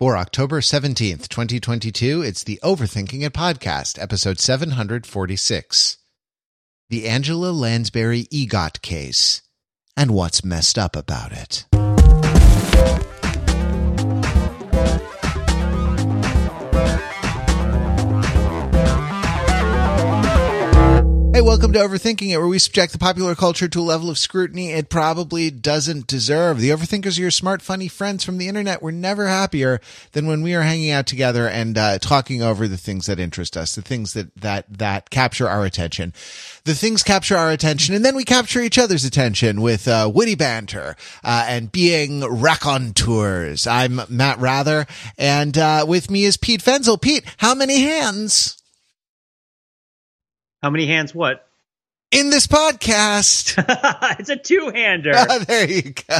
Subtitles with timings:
[0.00, 5.98] For October 17th, 2022, it's the Overthinking It podcast, episode 746.
[6.88, 9.42] The Angela Lansbury EGOT case
[9.98, 11.66] and what's messed up about it.
[21.40, 24.18] Hey, welcome to Overthinking It, where we subject the popular culture to a level of
[24.18, 26.60] scrutiny it probably doesn't deserve.
[26.60, 28.82] The Overthinkers are your smart, funny friends from the internet.
[28.82, 29.80] We're never happier
[30.12, 33.56] than when we are hanging out together and uh, talking over the things that interest
[33.56, 36.12] us, the things that that that capture our attention.
[36.64, 40.34] The things capture our attention, and then we capture each other's attention with uh, witty
[40.34, 40.94] banter
[41.24, 43.66] uh, and being raconteurs.
[43.66, 47.00] I'm Matt Wrather, and uh, with me is Pete Fenzel.
[47.00, 48.59] Pete, how many hands?
[50.62, 51.14] How many hands?
[51.14, 51.46] What?
[52.10, 53.54] in this podcast.
[54.18, 55.12] it's a two-hander.
[55.14, 56.18] Ah, there you go.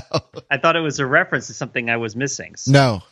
[0.51, 2.55] I thought it was a reference to something I was missing.
[2.67, 3.03] No.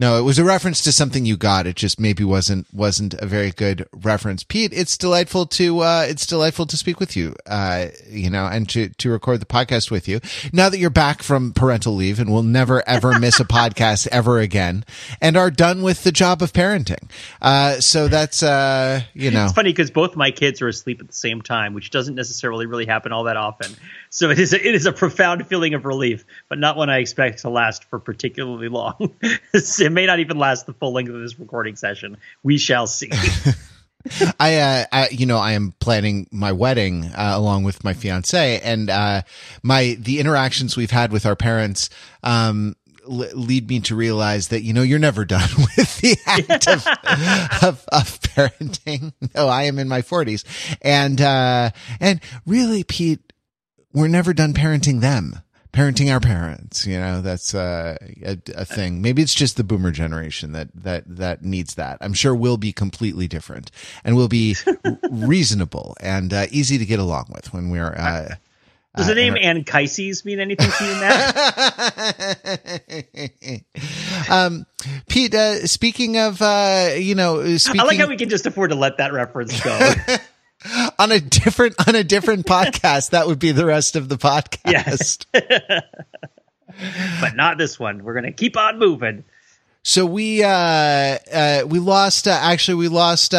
[0.00, 1.66] No, it was a reference to something you got.
[1.66, 4.42] It just maybe wasn't wasn't a very good reference.
[4.42, 7.36] Pete, it's delightful to uh it's delightful to speak with you.
[7.46, 10.20] Uh you know, and to to record the podcast with you.
[10.54, 14.38] Now that you're back from parental leave and will never ever miss a podcast ever
[14.38, 14.86] again
[15.20, 17.10] and are done with the job of parenting.
[17.42, 19.44] Uh so that's uh you know.
[19.44, 22.64] It's funny because both my kids are asleep at the same time, which doesn't necessarily
[22.64, 23.76] really happen all that often.
[24.10, 26.98] So it is a, it is a profound feeling of relief, but not one I
[26.98, 29.14] expect to last for particularly long.
[29.22, 32.16] it may not even last the full length of this recording session.
[32.42, 33.10] We shall see.
[34.40, 38.58] I, uh, I, you know, I am planning my wedding uh, along with my fiance,
[38.60, 39.22] and uh,
[39.62, 41.90] my the interactions we've had with our parents
[42.24, 42.74] um,
[43.04, 46.86] l- lead me to realize that you know you're never done with the act of,
[47.62, 49.12] of, of parenting.
[49.34, 50.44] No, I am in my 40s,
[50.80, 53.29] and uh, and really, Pete,
[53.92, 55.40] we're never done parenting them.
[55.72, 59.00] Parenting our parents, you know, that's uh, a, a thing.
[59.00, 61.98] Maybe it's just the boomer generation that that that needs that.
[62.00, 63.70] I'm sure we'll be completely different
[64.02, 64.56] and we'll be
[65.12, 67.94] reasonable and uh, easy to get along with when we're.
[67.94, 68.34] Uh,
[68.96, 71.36] Does uh, the name in Anchises mean anything to you, Matt?
[74.28, 74.66] um,
[75.08, 78.70] Pete, uh, speaking of, uh, you know, speaking I like how we can just afford
[78.70, 79.78] to let that reference go.
[81.00, 84.60] On a different on a different podcast, that would be the rest of the podcast.
[84.70, 85.18] Yes.
[87.20, 88.04] but not this one.
[88.04, 89.24] We're gonna keep on moving.
[89.82, 93.38] So we uh uh we lost uh, actually we lost uh,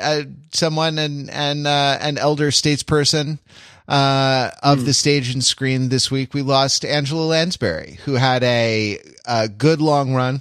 [0.00, 3.38] uh someone and and uh an elder statesperson
[3.88, 6.32] uh of the stage and screen this week.
[6.32, 10.40] We lost Angela Lansbury who had a a good long run.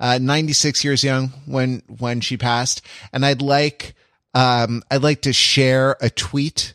[0.00, 2.80] Uh 96 years young when when she passed
[3.12, 3.94] and I'd like
[4.34, 6.74] um I'd like to share a tweet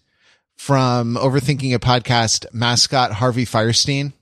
[0.55, 4.13] from overthinking a podcast mascot Harvey Fierstein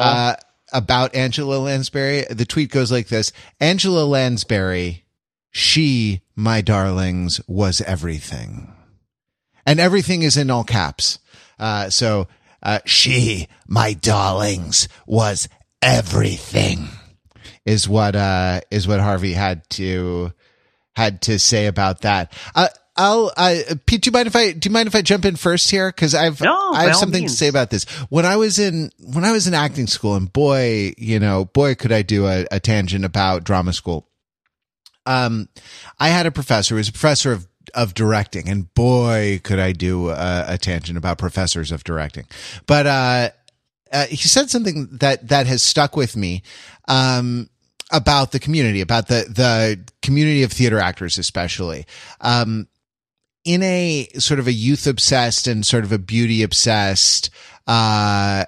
[0.00, 0.34] uh,
[0.72, 2.24] about Angela Lansbury.
[2.30, 5.04] The tweet goes like this Angela Lansbury,
[5.50, 8.72] she, my darlings, was everything.
[9.66, 11.18] And everything is in all caps.
[11.58, 12.28] Uh, so,
[12.62, 15.48] uh, she, my darlings, was
[15.82, 16.88] everything
[17.66, 20.32] is what, uh, is what Harvey had to,
[20.96, 22.32] had to say about that.
[22.54, 23.56] Uh, I'll, uh,
[23.86, 25.90] Pete, do you mind if I, do you mind if I jump in first here?
[25.90, 27.32] Cause I've, No, I have something means.
[27.32, 27.84] to say about this.
[28.08, 31.74] When I was in, when I was in acting school and boy, you know, boy,
[31.74, 34.08] could I do a, a tangent about drama school.
[35.06, 35.48] Um,
[35.98, 39.72] I had a professor who was a professor of, of directing and boy, could I
[39.72, 42.26] do a, a tangent about professors of directing.
[42.66, 43.30] But, uh,
[43.92, 46.42] uh, he said something that, that has stuck with me.
[46.88, 47.48] Um,
[47.92, 51.86] about the community, about the, the community of theater actors, especially.
[52.20, 52.68] Um,
[53.44, 57.30] in a sort of a youth obsessed and sort of a beauty obsessed
[57.66, 58.44] uh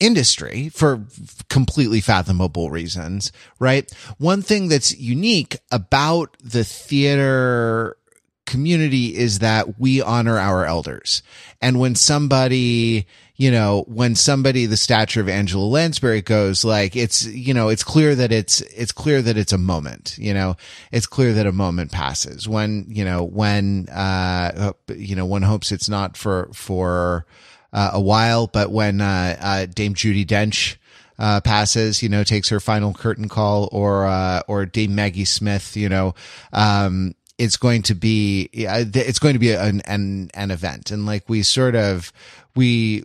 [0.00, 1.04] industry for
[1.48, 7.96] completely fathomable reasons right one thing that's unique about the theater
[8.44, 11.22] community is that we honor our elders
[11.60, 13.06] and when somebody
[13.36, 17.82] you know when somebody the stature of angela lansbury goes like it's you know it's
[17.82, 20.56] clear that it's it's clear that it's a moment you know?
[20.92, 22.48] It's clear that a moment passes.
[22.48, 27.26] When you know when uh you know one hopes it's not for for
[27.72, 30.76] uh, a while but when uh, uh dame judi dench
[31.16, 35.76] uh, passes, you know, takes her final curtain call, or uh, or Dame Maggie Smith,
[35.76, 36.12] you know,
[36.52, 41.28] um, it's going to be it's going to be an, an an event, and like
[41.28, 42.12] we sort of
[42.56, 43.04] we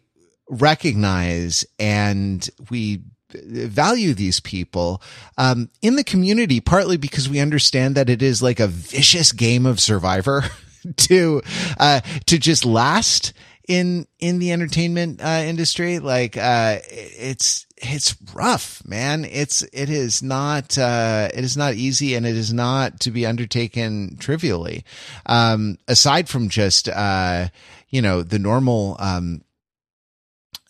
[0.50, 5.02] recognize and we value these people
[5.38, 9.66] um, in the community, partly because we understand that it is like a vicious game
[9.66, 10.44] of survivor
[10.98, 11.42] to
[11.80, 13.34] uh, to just last
[13.68, 16.00] in in the entertainment uh, industry.
[16.00, 19.26] Like uh, it's it's rough, man.
[19.26, 23.26] It's it is not uh, it is not easy, and it is not to be
[23.26, 24.84] undertaken trivially.
[25.28, 27.50] Um, aside from just uh,
[27.90, 29.44] you know the normal um,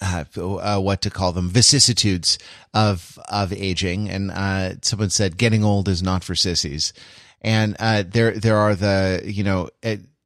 [0.01, 2.37] uh, uh, what to call them vicissitudes
[2.73, 6.93] of of aging, and uh, someone said getting old is not for sissies,
[7.41, 9.69] and uh, there there are the you know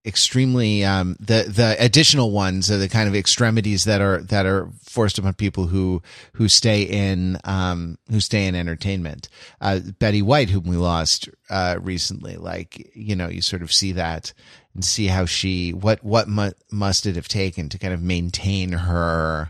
[0.06, 4.70] extremely um, the the additional ones are the kind of extremities that are that are
[4.84, 6.02] forced upon people who
[6.34, 9.30] who stay in um, who stay in entertainment.
[9.62, 13.94] Uh, Betty White, whom we lost uh, recently, like you know, you sort of see
[13.94, 14.34] that
[14.74, 18.74] and see how she what what mu- must it have taken to kind of maintain
[18.74, 19.50] her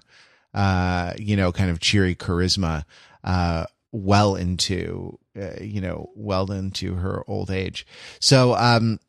[0.54, 2.84] uh, you know kind of cheery charisma
[3.24, 7.86] uh, well into uh, you know well into her old age.
[8.20, 9.00] So um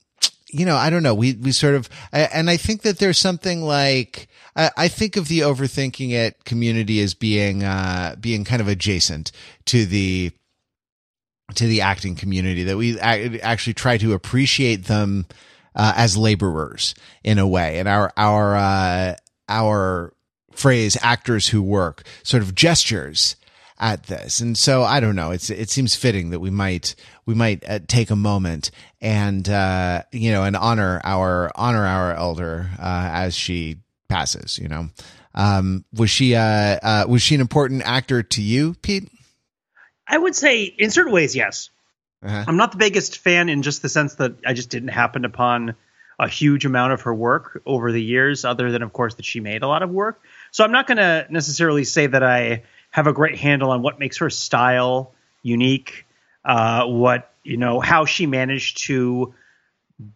[0.55, 1.15] you know, I don't know.
[1.15, 5.41] We, we sort of, and I think that there's something like, I, think of the
[5.41, 9.33] overthinking it community as being, uh, being kind of adjacent
[9.67, 10.31] to the,
[11.57, 15.27] to the acting community that we actually try to appreciate them,
[15.75, 16.95] uh, as laborers
[17.25, 17.81] in a way.
[17.81, 19.17] And our, our, uh,
[19.49, 20.15] our
[20.55, 23.37] phrase actors who work sort of gestures
[23.79, 24.41] at this.
[24.41, 25.31] And so I don't know.
[25.31, 26.95] It's it seems fitting that we might
[27.27, 28.71] we might uh, take a moment
[29.01, 33.77] and uh, you know and honor our honor our elder uh, as she
[34.09, 34.59] passes.
[34.59, 34.89] You know,
[35.35, 36.41] um, was she uh,
[36.83, 39.11] uh, was she an important actor to you, Pete?
[40.07, 41.71] I would say in certain ways, yes.
[42.23, 42.45] Uh-huh.
[42.47, 45.75] I'm not the biggest fan in just the sense that I just didn't happen upon
[46.19, 49.41] a huge amount of her work over the years, other than of course that she
[49.41, 50.23] made a lot of work.
[50.55, 52.63] So I'm not going to necessarily say that I
[52.93, 55.13] have a great handle on what makes her style
[55.43, 56.07] unique,
[56.45, 59.35] uh, what you know, how she managed to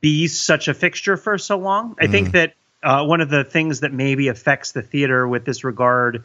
[0.00, 1.96] be such a fixture for so long.
[2.00, 2.36] I think mm-hmm.
[2.36, 2.54] that
[2.84, 6.22] uh, one of the things that maybe affects the theater with this regard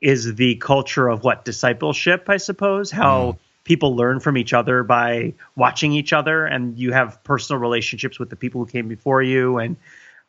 [0.00, 3.32] is the culture of what discipleship, I suppose, how.
[3.32, 3.38] Mm.
[3.62, 8.30] People learn from each other by watching each other, and you have personal relationships with
[8.30, 9.76] the people who came before you, and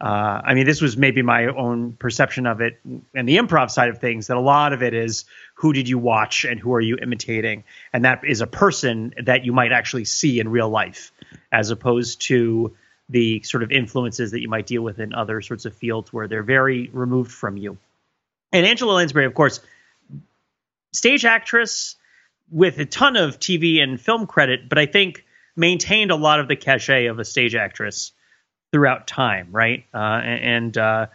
[0.01, 2.79] uh, I mean, this was maybe my own perception of it
[3.13, 4.27] and the improv side of things.
[4.27, 7.65] That a lot of it is who did you watch and who are you imitating,
[7.93, 11.11] and that is a person that you might actually see in real life,
[11.51, 12.75] as opposed to
[13.09, 16.27] the sort of influences that you might deal with in other sorts of fields where
[16.27, 17.77] they're very removed from you.
[18.51, 19.59] And Angela Lansbury, of course,
[20.93, 21.95] stage actress
[22.49, 25.25] with a ton of TV and film credit, but I think
[25.55, 28.13] maintained a lot of the cachet of a stage actress
[28.71, 29.85] throughout time, right?
[29.93, 31.07] Uh, and uh,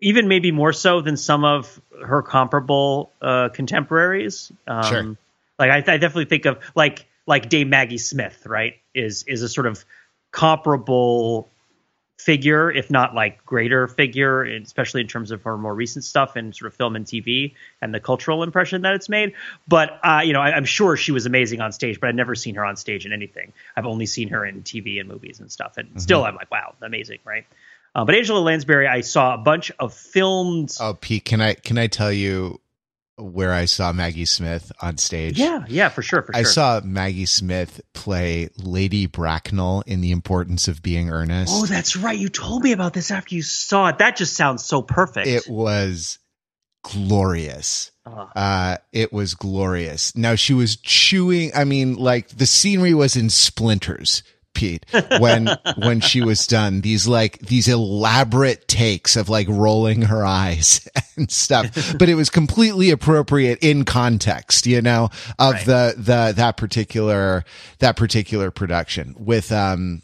[0.00, 4.52] even maybe more so than some of her comparable uh, contemporaries.
[4.66, 5.16] Um, sure.
[5.58, 8.74] Like I, I, definitely think of like like Dame Maggie Smith, right?
[8.94, 9.84] Is is a sort of
[10.32, 11.48] comparable
[12.18, 16.52] figure, if not like greater figure, especially in terms of her more recent stuff in
[16.52, 19.34] sort of film and TV and the cultural impression that it's made.
[19.66, 22.34] But uh, you know, I, am sure she was amazing on stage, but I've never
[22.34, 23.52] seen her on stage in anything.
[23.76, 25.98] I've only seen her in TV and movies and stuff, and mm-hmm.
[25.98, 27.46] still I'm like, wow, amazing, right?
[27.94, 30.76] Uh, but Angela Lansbury, I saw a bunch of filmed.
[30.80, 32.60] Oh, Pete, can I can I tell you
[33.16, 35.38] where I saw Maggie Smith on stage.
[35.38, 36.40] Yeah, yeah, for sure, for sure.
[36.40, 41.52] I saw Maggie Smith play Lady Bracknell in The Importance of Being Earnest.
[41.54, 42.18] Oh, that's right.
[42.18, 43.98] You told me about this after you saw it.
[43.98, 45.26] That just sounds so perfect.
[45.28, 46.18] It was
[46.82, 47.92] glorious.
[48.06, 50.14] Uh, uh, it was glorious.
[50.16, 51.52] Now she was chewing.
[51.54, 54.22] I mean, like the scenery was in splinters
[54.54, 54.86] Pete
[55.18, 56.80] when when she was done.
[56.80, 62.30] These like these elaborate takes of like rolling her eyes and stuff, but it was
[62.30, 65.66] completely appropriate in context, you know, of right.
[65.66, 67.44] the the that particular
[67.80, 70.02] that particular production with um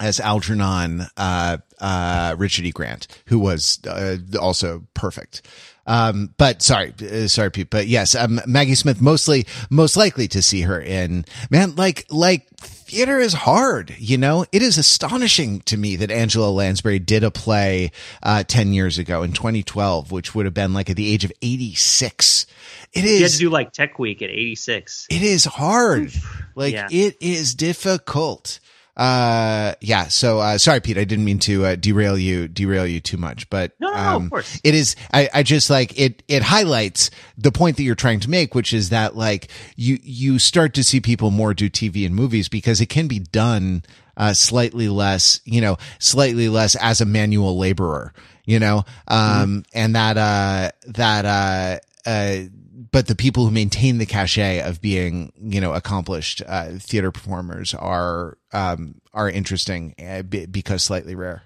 [0.00, 2.72] as Algernon uh uh Richard E.
[2.72, 5.42] Grant, who was uh, also perfect.
[5.86, 7.70] Um, but sorry, uh, sorry, Pete.
[7.70, 12.48] But yes, um, Maggie Smith, mostly, most likely to see her in, man, like, like
[12.58, 13.94] theater is hard.
[13.98, 17.90] You know, it is astonishing to me that Angela Lansbury did a play,
[18.22, 21.32] uh, 10 years ago in 2012, which would have been like at the age of
[21.42, 22.46] 86.
[22.92, 23.18] It is.
[23.18, 25.06] You had to do like Tech Week at 86.
[25.10, 26.12] It is hard.
[26.54, 26.88] Like, yeah.
[26.90, 28.60] it is difficult
[28.96, 33.00] uh yeah so uh sorry pete i didn't mean to uh, derail you derail you
[33.00, 34.60] too much but no, no, um, of course.
[34.62, 38.30] it is I, I just like it it highlights the point that you're trying to
[38.30, 42.14] make which is that like you you start to see people more do tv and
[42.14, 43.82] movies because it can be done
[44.16, 48.12] uh slightly less you know slightly less as a manual laborer
[48.44, 49.64] you know um mm.
[49.74, 52.44] and that uh that uh uh
[52.90, 57.74] but the people who maintain the cachet of being, you know, accomplished uh, theater performers
[57.74, 61.42] are um, are interesting uh, because slightly rare.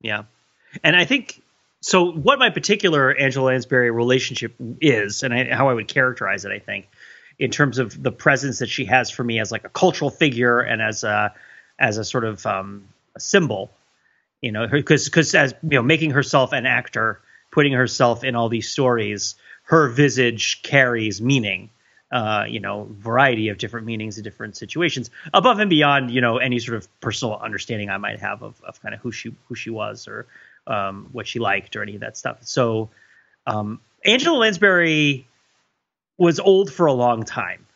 [0.00, 0.24] Yeah,
[0.82, 1.42] and I think
[1.80, 6.52] so what my particular Angela Lansbury relationship is, and I, how I would characterize it,
[6.52, 6.88] I think,
[7.38, 10.60] in terms of the presence that she has for me as like a cultural figure
[10.60, 11.34] and as a
[11.78, 13.70] as a sort of um, a symbol,
[14.40, 18.48] you know, because because as you know, making herself an actor, putting herself in all
[18.48, 21.70] these stories, her visage carries meaning.
[22.12, 26.36] Uh, you know, variety of different meanings in different situations, above and beyond, you know,
[26.36, 29.56] any sort of personal understanding I might have of, of kind of who she who
[29.56, 30.26] she was or
[30.68, 32.38] um, what she liked or any of that stuff.
[32.42, 32.90] So,
[33.48, 35.26] um, Angela Lansbury
[36.16, 37.66] was old for a long time.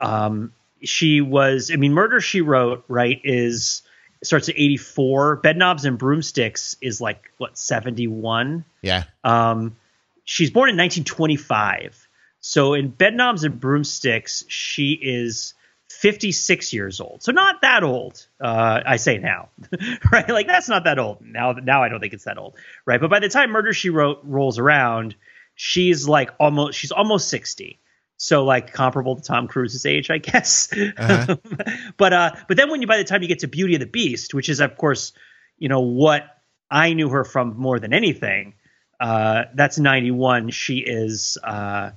[0.00, 3.82] Um, she was, I mean, Murder She Wrote, right, is
[4.22, 5.40] starts at 84.
[5.42, 8.64] Bedknobs and Broomsticks is like, what, 71?
[8.82, 9.04] Yeah.
[9.22, 9.76] Um,
[10.24, 12.08] she's born in 1925.
[12.40, 15.54] So in Bedknobs and Broomsticks, she is
[15.88, 17.22] 56 years old.
[17.22, 18.26] So not that old.
[18.40, 19.48] Uh, I say now,
[20.12, 20.28] right?
[20.28, 21.22] Like that's not that old.
[21.22, 23.00] Now, now I don't think it's that old, right?
[23.00, 25.14] But by the time Murder She Wrote rolls around,
[25.54, 27.80] she's like almost she's almost 60
[28.16, 30.72] so like comparable to Tom Cruise's age, I guess.
[30.72, 31.36] Uh-huh.
[31.96, 33.86] but uh, but then when you by the time you get to Beauty and the
[33.86, 35.12] Beast, which is of course,
[35.58, 36.24] you know what
[36.70, 38.54] I knew her from more than anything.
[39.00, 40.50] Uh, that's 91.
[40.50, 41.90] She is uh,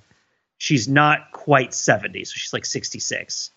[0.58, 3.52] she's not quite 70, so she's like 66.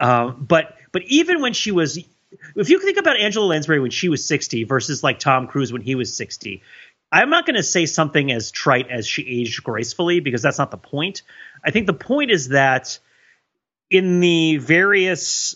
[0.00, 1.98] Um, but but even when she was,
[2.56, 5.82] if you think about Angela Lansbury when she was 60 versus like Tom Cruise when
[5.82, 6.62] he was 60,
[7.12, 10.70] I'm not going to say something as trite as she aged gracefully because that's not
[10.70, 11.22] the point.
[11.64, 12.98] I think the point is that
[13.90, 15.54] in the various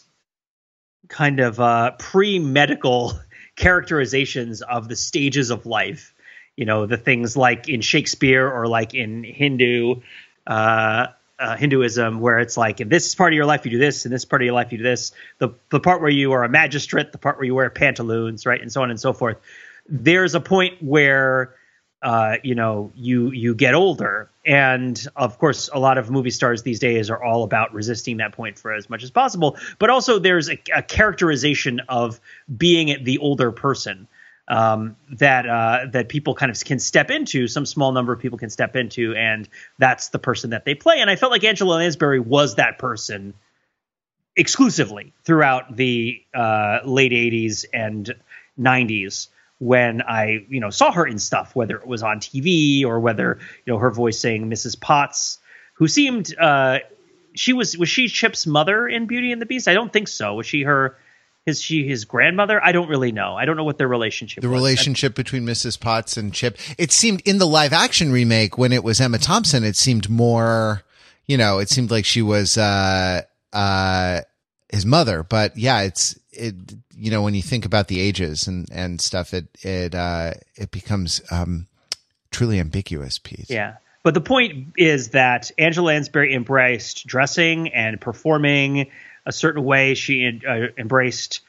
[1.09, 3.19] kind of uh, pre medical
[3.57, 6.15] characterizations of the stages of life,
[6.57, 10.01] you know, the things like in Shakespeare or like in Hindu.
[10.47, 11.09] Uh,
[11.39, 14.11] uh, Hinduism, where it's like in this part of your life you do this, in
[14.11, 15.13] this part of your life you do this.
[15.37, 18.59] The the part where you are a magistrate, the part where you wear pantaloons, right,
[18.59, 19.37] and so on and so forth
[19.89, 21.55] there's a point where
[22.03, 26.63] uh, you know you you get older and of course a lot of movie stars
[26.63, 30.19] these days are all about resisting that point for as much as possible but also
[30.19, 32.21] there's a, a characterization of
[32.57, 34.07] being the older person
[34.49, 38.39] um, that uh, that people kind of can step into some small number of people
[38.39, 39.49] can step into and
[39.79, 43.35] that's the person that they play and i felt like angela lansbury was that person
[44.37, 48.15] exclusively throughout the uh, late 80s and
[48.59, 53.01] 90s when I, you know, saw her in stuff, whether it was on TV or
[53.01, 54.79] whether, you know, her voice saying Mrs.
[54.79, 55.39] Potts,
[55.75, 56.81] who seemed uh
[57.35, 59.69] she was was she Chip's mother in Beauty and the Beast?
[59.69, 60.35] I don't think so.
[60.35, 60.97] Was she her
[61.47, 62.63] is she his grandmother?
[62.63, 63.37] I don't really know.
[63.37, 64.55] I don't know what their relationship the was.
[64.55, 65.79] relationship between Mrs.
[65.79, 66.59] Potts and Chip.
[66.77, 70.83] It seemed in the live action remake when it was Emma Thompson, it seemed more,
[71.27, 73.23] you know, it seemed like she was uh
[73.53, 74.21] uh
[74.69, 76.55] his mother, but yeah, it's it
[76.97, 80.71] you know when you think about the ages and and stuff it it uh it
[80.71, 81.67] becomes um
[82.31, 88.91] truly ambiguous Pete yeah but the point is that angela lansbury embraced dressing and performing
[89.27, 91.43] a certain way she uh, embraced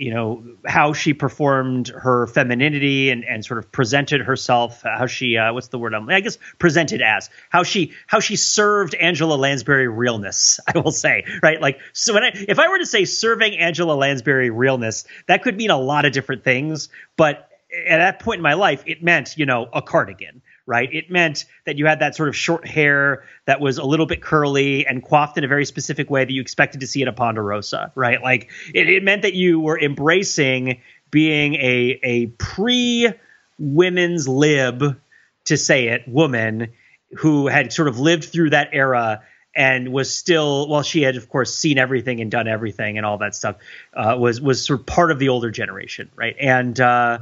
[0.00, 5.36] you know how she performed her femininity and, and sort of presented herself how she
[5.36, 9.34] uh, what's the word I'm, i guess presented as how she how she served angela
[9.34, 11.60] lansbury realness i will say right?
[11.60, 15.56] Like so when i if i were to say serving angela lansbury realness that could
[15.56, 17.48] mean a lot of different things but
[17.86, 20.88] at that point in my life it meant you know a cardigan right?
[20.94, 24.22] It meant that you had that sort of short hair that was a little bit
[24.22, 27.12] curly and coiffed in a very specific way that you expected to see at a
[27.12, 28.22] Ponderosa, right?
[28.22, 33.12] Like it, it meant that you were embracing being a a pre
[33.58, 35.00] women's lib,
[35.46, 36.68] to say it, woman
[37.16, 39.22] who had sort of lived through that era
[39.56, 43.18] and was still well she had of course seen everything and done everything and all
[43.18, 43.56] that stuff
[43.94, 47.18] uh, was was sort of part of the older generation right and uh,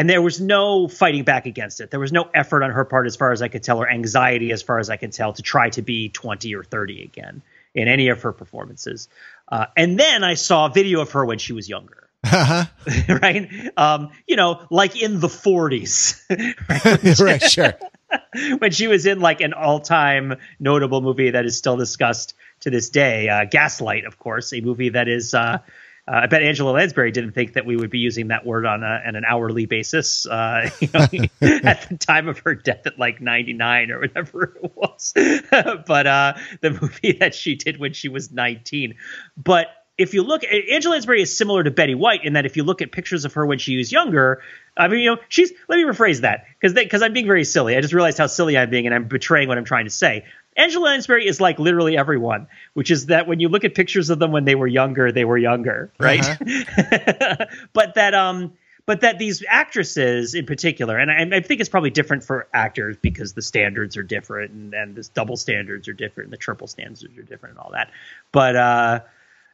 [0.00, 1.90] and there was no fighting back against it.
[1.90, 4.50] There was no effort on her part, as far as I could tell, or anxiety,
[4.50, 7.42] as far as I could tell, to try to be 20 or 30 again
[7.74, 9.10] in any of her performances.
[9.46, 12.08] Uh, and then I saw a video of her when she was younger.
[12.24, 12.64] Uh-huh.
[13.22, 13.50] right?
[13.76, 16.18] Um, you know, like in the 40s.
[16.66, 17.20] right?
[17.20, 17.74] right, sure.
[18.58, 22.70] when she was in like an all time notable movie that is still discussed to
[22.70, 25.34] this day, uh, Gaslight, of course, a movie that is.
[25.34, 25.58] Uh,
[26.10, 28.82] uh, I bet Angela Lansbury didn't think that we would be using that word on,
[28.82, 31.00] a, on an hourly basis uh, you know,
[31.40, 35.12] at the time of her death at like 99 or whatever it was.
[35.86, 38.96] but uh, the movie that she did when she was 19.
[39.36, 42.64] But if you look, Angela Lansbury is similar to Betty White in that if you
[42.64, 44.42] look at pictures of her when she was younger,
[44.76, 45.52] I mean, you know, she's.
[45.68, 47.76] Let me rephrase that because because I'm being very silly.
[47.76, 50.24] I just realized how silly I'm being, and I'm betraying what I'm trying to say.
[50.56, 54.18] Angela Lansbury is like literally everyone, which is that when you look at pictures of
[54.18, 56.28] them when they were younger, they were younger, right?
[56.28, 57.46] Uh-huh.
[57.72, 58.52] but that um
[58.86, 62.96] but that these actresses in particular, and I, I, think it's probably different for actors
[63.00, 66.66] because the standards are different, and, and the double standards are different, and the triple
[66.66, 67.92] standards are different, and all that.
[68.32, 69.00] But uh,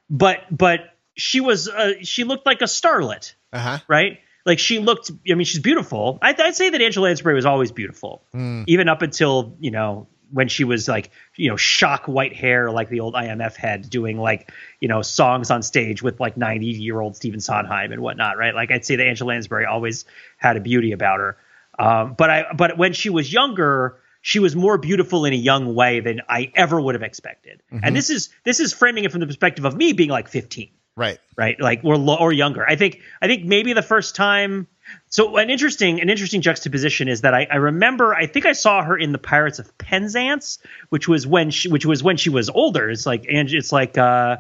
[0.09, 3.81] but but she was uh, she looked like a starlet, uh-huh.
[3.89, 4.21] right?
[4.47, 5.11] Like she looked.
[5.31, 6.19] I mean, she's beautiful.
[6.23, 8.65] I, would say that Angela Lansbury was always beautiful, mm.
[8.69, 12.89] even up until you know when she was like you know shock white hair like
[12.89, 17.01] the old IMF head doing like you know songs on stage with like 90 year
[17.01, 18.55] old Stephen Sondheim and whatnot right?
[18.55, 20.05] Like I'd say that Angela Lansbury always
[20.37, 21.37] had a beauty about her.
[21.79, 25.75] Um, but I but when she was younger she was more beautiful in a young
[25.75, 27.63] way than I ever would have expected.
[27.73, 27.85] Mm-hmm.
[27.85, 30.71] and this is this is framing it from the perspective of me being like 15
[30.97, 31.19] right.
[31.37, 31.61] Right?
[31.61, 32.67] Like or or younger.
[32.69, 34.67] I think I think maybe the first time
[35.09, 38.83] so an interesting an interesting juxtaposition is that I, I, remember I think I saw
[38.83, 42.49] her in the Pirates of Penzance, which was when she which was when she was
[42.51, 42.91] older.
[42.91, 44.39] It's like and it's like uh,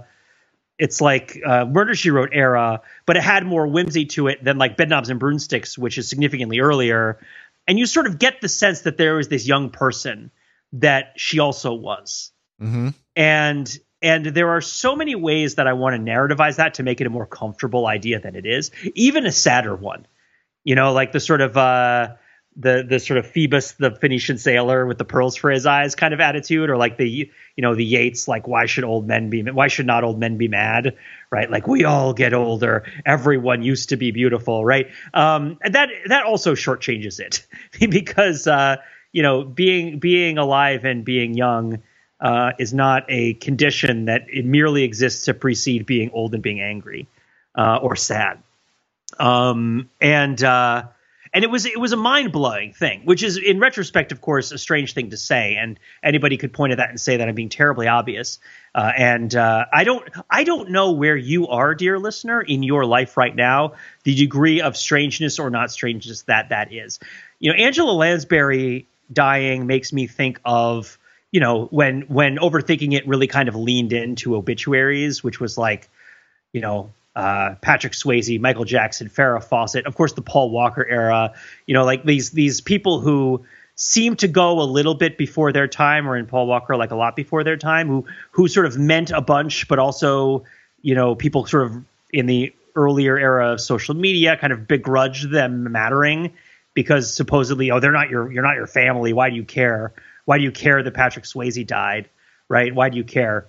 [0.78, 4.58] it's like uh, Murder She Wrote era, but it had more whimsy to it than
[4.58, 7.18] like Bedknobs and Broomsticks, which is significantly earlier.
[7.66, 10.30] And you sort of get the sense that there was this young person
[10.74, 12.90] that she also was, mm-hmm.
[13.14, 17.00] and and there are so many ways that I want to narrativize that to make
[17.00, 20.06] it a more comfortable idea than it is, even a sadder one
[20.66, 22.08] you know, like the sort of uh,
[22.56, 26.12] the the sort of Phlebas, the Phoenician sailor with the pearls for his eyes kind
[26.12, 29.44] of attitude, or like the you know the Yeats, like why should old men be
[29.44, 30.96] why should not old men be mad,
[31.30, 31.48] right?
[31.48, 34.88] Like we all get older, everyone used to be beautiful, right?
[35.14, 37.46] Um, and that that also shortchanges it
[37.88, 38.78] because uh,
[39.12, 41.82] you know being being alive and being young.
[42.18, 46.62] Uh, is not a condition that it merely exists to precede being old and being
[46.62, 47.06] angry
[47.54, 48.42] uh, or sad.
[49.18, 50.84] Um, and uh,
[51.36, 54.52] and it was it was a mind blowing thing, which is in retrospect, of course,
[54.52, 57.34] a strange thing to say, and anybody could point at that and say that I'm
[57.34, 58.38] being terribly obvious.
[58.74, 62.86] Uh, and uh, I don't I don't know where you are, dear listener, in your
[62.86, 66.98] life right now, the degree of strangeness or not strangeness that that is.
[67.38, 70.98] You know, Angela Lansbury dying makes me think of
[71.32, 75.90] you know when when overthinking it really kind of leaned into obituaries, which was like
[76.52, 81.32] you know uh, Patrick Swayze, Michael Jackson, Farrah Fawcett, of course the Paul Walker era.
[81.64, 85.66] You know, like these these people who seem to go a little bit before their
[85.66, 88.76] time, or in Paul Walker, like a lot before their time, who who sort of
[88.78, 90.44] meant a bunch, but also
[90.82, 95.22] you know people sort of in the earlier era of social media kind of begrudge
[95.22, 96.34] them mattering
[96.74, 99.14] because supposedly oh they're not your you're not your family.
[99.14, 99.94] Why do you care?
[100.26, 102.10] Why do you care that Patrick Swayze died?
[102.46, 102.74] Right?
[102.74, 103.46] Why do you care?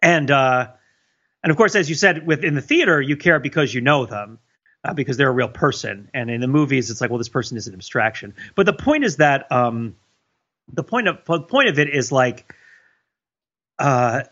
[0.00, 0.68] And uh
[1.42, 4.38] and of course, as you said, within the theater, you care because you know them,
[4.84, 6.10] uh, because they're a real person.
[6.12, 8.34] And in the movies, it's like, well, this person is an abstraction.
[8.54, 9.96] But the point is that um,
[10.72, 12.52] the point of the point of it is like,
[13.78, 14.22] uh,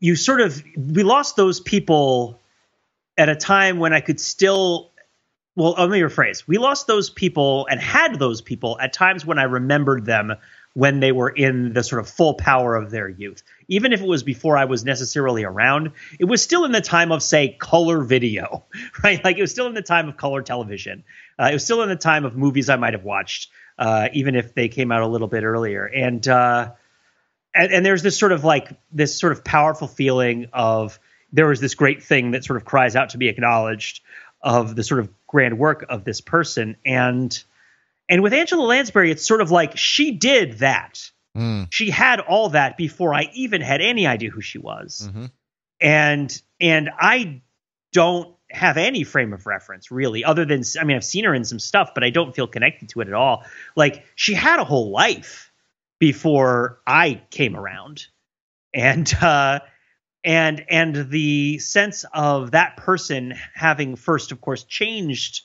[0.00, 2.40] you sort of we lost those people
[3.16, 4.90] at a time when I could still.
[5.54, 6.46] Well, let me rephrase.
[6.46, 10.36] We lost those people and had those people at times when I remembered them
[10.78, 13.42] when they were in the sort of full power of their youth.
[13.66, 17.10] Even if it was before I was necessarily around, it was still in the time
[17.10, 18.64] of, say, color video,
[19.02, 19.22] right?
[19.24, 21.02] Like it was still in the time of color television.
[21.36, 24.36] Uh, it was still in the time of movies I might have watched, uh, even
[24.36, 25.84] if they came out a little bit earlier.
[25.84, 26.70] And, uh,
[27.52, 31.00] and, and there's this sort of like this sort of powerful feeling of
[31.32, 34.02] there was this great thing that sort of cries out to be acknowledged
[34.40, 37.42] of the sort of grand work of this person and
[38.08, 41.10] and with Angela Lansbury, it's sort of like she did that.
[41.36, 41.68] Mm.
[41.70, 45.08] She had all that before I even had any idea who she was.
[45.08, 45.26] Mm-hmm.
[45.80, 47.42] And and I
[47.92, 51.44] don't have any frame of reference really other than I mean I've seen her in
[51.44, 53.44] some stuff but I don't feel connected to it at all.
[53.76, 55.52] Like she had a whole life
[55.98, 58.06] before I came around.
[58.72, 59.60] And uh
[60.24, 65.42] and and the sense of that person having first of course changed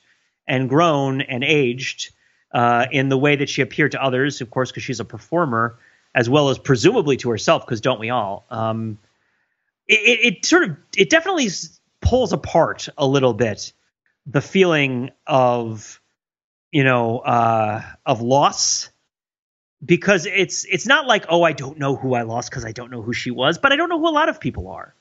[0.48, 2.12] and grown and aged
[2.54, 5.78] uh, in the way that she appeared to others, of course, because she's a performer,
[6.14, 8.46] as well as presumably to herself, because don't we all?
[8.50, 9.00] Um,
[9.88, 11.50] it, it, sort of, it definitely
[12.02, 13.74] pulls apart a little bit
[14.26, 16.00] the feeling of,
[16.72, 18.90] you know, uh, of loss.
[19.86, 22.90] Because it's it's not like oh I don't know who I lost because I don't
[22.90, 24.96] know who she was, but I don't know who a lot of people are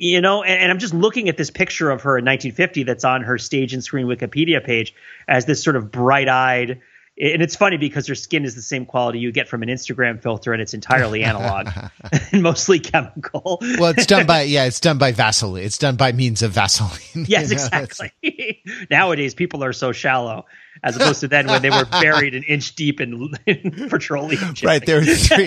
[0.00, 3.04] you know and, and, i'm just looking at this picture of her in 1950 that's
[3.04, 4.94] on her stage and screen wikipedia page
[5.28, 6.80] as this sort of bright-eyed
[7.22, 10.22] and it's funny because her skin is the same quality you get from an instagram
[10.22, 11.68] filter and it's entirely analog
[12.32, 13.58] and mostly chemical.
[13.78, 15.64] Well it's done by yeah it's done by vaseline.
[15.64, 17.62] It's done by means of vaseline yes you know?
[17.62, 18.62] exactly.
[18.90, 20.46] Nowadays people are so shallow
[20.82, 24.86] as opposed to then when they were buried an inch deep in, in petroleum right
[24.86, 25.46] there three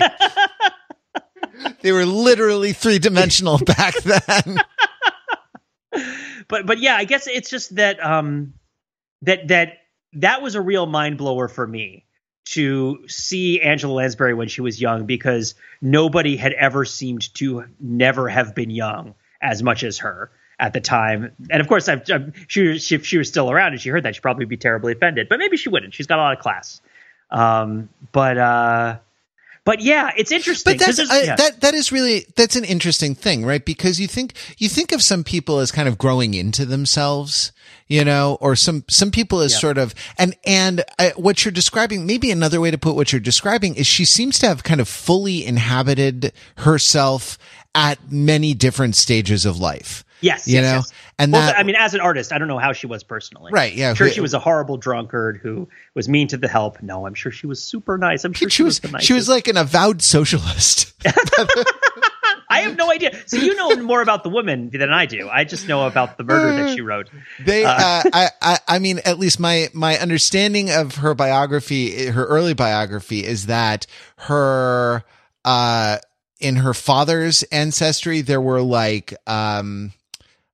[1.83, 4.57] they were literally three dimensional back then.
[6.47, 8.55] but but yeah, I guess it's just that um
[9.21, 9.77] that that
[10.13, 12.05] that was a real mind blower for me
[12.45, 18.27] to see Angela Lansbury when she was young because nobody had ever seemed to never
[18.27, 21.31] have been young as much as her at the time.
[21.49, 24.15] And of course, I've, I've, she, if she was still around and she heard that,
[24.15, 25.29] she'd probably be terribly offended.
[25.29, 25.93] But maybe she wouldn't.
[25.93, 26.81] She's got a lot of class.
[27.31, 28.97] Um, but uh,
[29.65, 30.77] but yeah, it's interesting.
[30.77, 31.35] But that's, yeah.
[31.35, 33.63] that that is really that's an interesting thing, right?
[33.63, 37.53] Because you think you think of some people as kind of growing into themselves,
[37.87, 39.59] you know, or some some people as Yeah.
[39.59, 42.05] sort of and and uh, what you're describing.
[42.05, 44.87] Maybe another way to put what you're describing is she seems to have kind of
[44.89, 47.37] fully inhabited herself
[47.75, 50.03] at many different stages of life.
[50.21, 50.93] Yes, you yes, know, yes.
[51.19, 53.51] and well, that I mean, as an artist, I don't know how she was personally.
[53.51, 53.89] Right, yeah.
[53.89, 56.81] I'm sure she was a horrible drunkard who was mean to the help.
[56.81, 58.23] No, I'm sure she was super nice.
[58.23, 60.93] I'm sure she was the she was like an avowed socialist.
[62.53, 63.19] I have no idea.
[63.25, 65.27] So you know more about the woman than I do.
[65.27, 67.09] I just know about the murder that she wrote.
[67.39, 72.23] They, uh, I, I, I mean, at least my, my understanding of her biography, her
[72.25, 75.03] early biography is that her,
[75.43, 75.97] uh,
[76.43, 79.93] in her father's ancestry, there were like, um,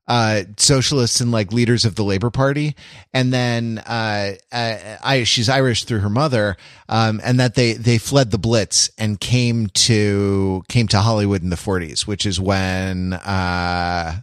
[0.10, 2.76] uh, socialists and like leaders of the Labor Party,
[3.14, 6.58] and then uh, uh, I she's Irish through her mother,
[6.90, 11.52] um, and that they they fled the Blitz and came to came to Hollywood in
[11.52, 14.22] the 40s, which is when uh,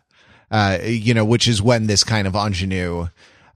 [0.50, 3.06] uh, you know, which is when this kind of ingenue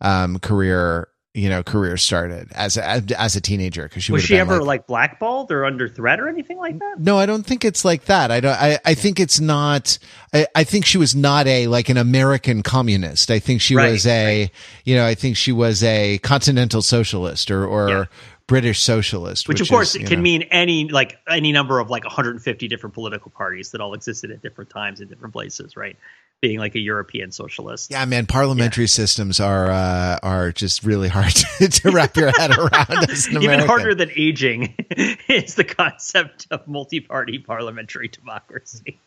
[0.01, 4.37] um, career you know career started as a, as a teenager because she Was she
[4.37, 6.97] ever like, like, blackballed or under threat or anything like that?
[6.99, 8.31] no, I don't think it's like that.
[8.33, 8.53] I don't.
[8.61, 9.99] I, I think it's not.
[10.35, 13.31] I, I think she was not a like an American communist.
[13.31, 14.51] I think she Right, was a.
[14.85, 18.05] You know, I think she was a continental socialist or or Yeah.
[18.49, 19.47] British socialist.
[19.47, 22.67] Which, Which, of course is, can know- mean any like any number of like 150
[22.67, 25.97] different political parties that all existed at different times in different places, right?
[26.41, 27.91] Being like a European socialist.
[27.91, 32.57] Yeah, man, parliamentary systems are uh, are just really hard to, to wrap your head
[32.57, 33.11] around.
[33.43, 34.75] Even harder than aging
[35.29, 38.99] is the concept of multi-party parliamentary democracy.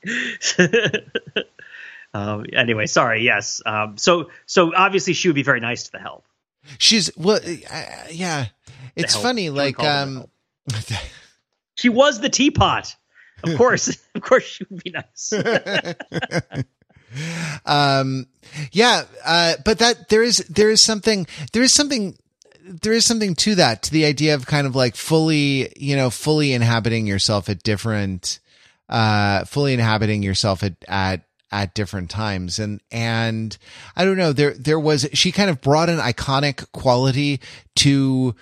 [2.14, 3.24] um, anyway, sorry.
[3.24, 3.64] Yes.
[3.66, 6.26] Um, so, so obviously she would be very nice to the help.
[6.78, 8.46] She's well, uh, yeah.
[8.96, 10.26] It's funny, like call them
[10.68, 10.98] the um.
[11.76, 12.96] She was the teapot.
[13.44, 15.34] Of course, of course, she would be nice.
[17.66, 18.28] Um
[18.72, 22.18] yeah uh but that there is there is something there is something
[22.66, 26.10] there is something to that to the idea of kind of like fully you know
[26.10, 28.40] fully inhabiting yourself at different
[28.90, 31.22] uh fully inhabiting yourself at at
[31.54, 32.58] at different times.
[32.58, 33.56] And and
[33.96, 37.40] i don't know there there was she kind of brought an iconic quality
[37.76, 38.36] to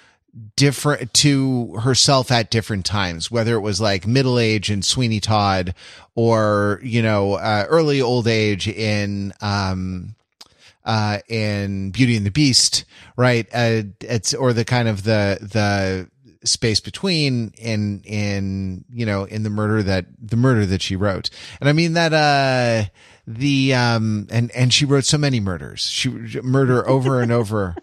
[0.55, 5.73] different to herself at different times, whether it was like middle age in Sweeney Todd
[6.15, 10.15] or, you know, uh, early old age in, um,
[10.85, 13.47] uh, in Beauty and the Beast, right?
[13.53, 16.09] Uh, it's, or the kind of the, the,
[16.43, 21.29] space between in in you know in the murder that the murder that she wrote
[21.59, 22.89] and i mean that uh
[23.37, 26.09] the um and and she wrote so many murders she
[26.41, 27.75] murder over and over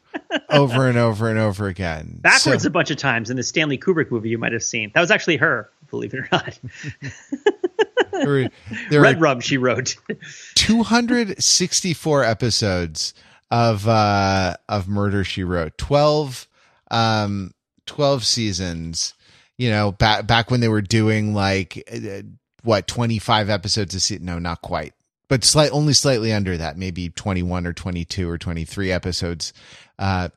[0.51, 3.79] over and over and over again Backwards So- a bunch of times in the Stanley
[3.79, 4.91] Kubrick movie you might have seen.
[4.95, 6.59] That was actually her, believe it or not.
[8.13, 8.49] there were,
[8.91, 9.97] there Red Rum, she wrote.
[10.55, 13.15] 264 episodes
[13.51, 16.47] of uh of murder she wrote 12
[16.91, 17.53] um
[17.87, 19.15] 12 seasons
[19.57, 22.21] you know back back when they were doing like uh,
[22.63, 24.93] what 25 episodes a season no not quite
[25.29, 29.53] but slight only slightly under that maybe 21 or 22 or 23 episodes
[29.99, 30.29] uh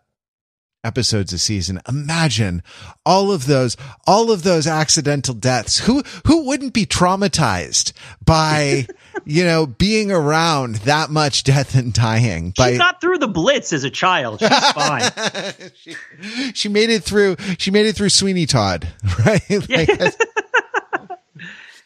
[0.84, 2.63] episodes a season imagine
[3.06, 3.77] all of those
[4.08, 7.93] all of those accidental deaths who who wouldn't be traumatized
[8.25, 8.88] by
[9.25, 13.73] you know being around that much death and dying She by got through the Blitz
[13.73, 14.39] as a child.
[14.39, 15.12] She's fine.
[15.75, 15.95] she,
[16.54, 18.88] she made it through she made it through sweeney todd
[19.25, 19.89] right like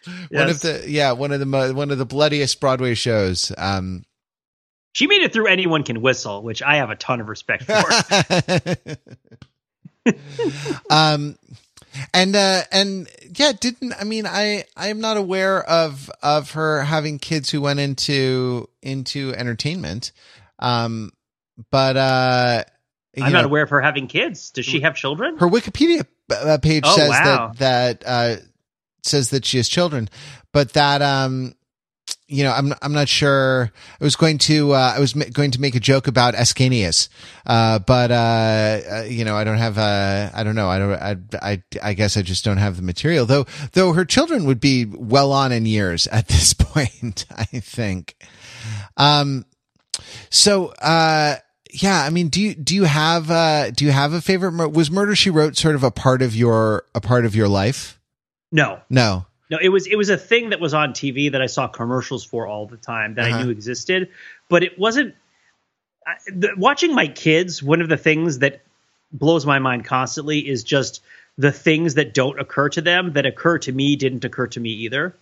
[0.05, 3.51] that's one of the yeah one of the mo- one of the bloodiest broadway shows
[3.57, 4.03] um
[4.93, 7.75] She made it through Anyone Can Whistle, which I have a ton of respect for.
[10.89, 11.37] um
[12.13, 16.83] and uh and yeah didn't i mean i i am not aware of of her
[16.83, 20.11] having kids who went into into entertainment
[20.59, 21.11] um
[21.71, 22.63] but uh
[23.15, 24.51] you I'm not know, aware of her having kids.
[24.51, 25.37] Does she have children?
[25.37, 27.53] her wikipedia uh, page Oh, says wow.
[27.57, 28.41] that that uh
[29.05, 30.09] says that she has children
[30.51, 31.55] but that um
[32.27, 33.71] you know, I'm I'm not sure.
[33.99, 37.09] I was going to uh, I was going to make a joke about Ascanius,
[37.45, 40.67] uh, but uh, uh, you know, I don't have uh, I don't know.
[40.67, 40.93] I don't.
[40.93, 43.25] I, I I guess I just don't have the material.
[43.25, 47.25] Though though her children would be well on in years at this point.
[47.35, 48.15] I think.
[48.97, 49.45] Um.
[50.29, 51.35] So uh
[51.71, 54.71] yeah, I mean, do you do you have uh do you have a favorite?
[54.71, 57.99] Was Murder She Wrote sort of a part of your a part of your life?
[58.51, 59.25] No, No.
[59.49, 62.23] no, it was it was a thing that was on TV that I saw commercials
[62.23, 63.39] for all the time that Uh-huh.
[63.39, 64.09] I knew existed,
[64.49, 65.15] but it wasn't.
[66.07, 68.61] I, the, watching my kids, one of the things that
[69.11, 71.01] blows my mind constantly is just
[71.37, 74.69] the things that don't occur to them that occur to me didn't occur to me
[74.69, 75.15] either.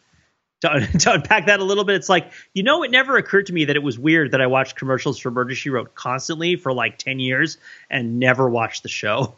[0.61, 3.53] To, to unpack that a little bit, it's like you know, it never occurred to
[3.53, 6.73] me that it was weird that I watched commercials for Murder She Wrote constantly for
[6.73, 7.57] like ten years
[7.89, 9.35] and never watched the show.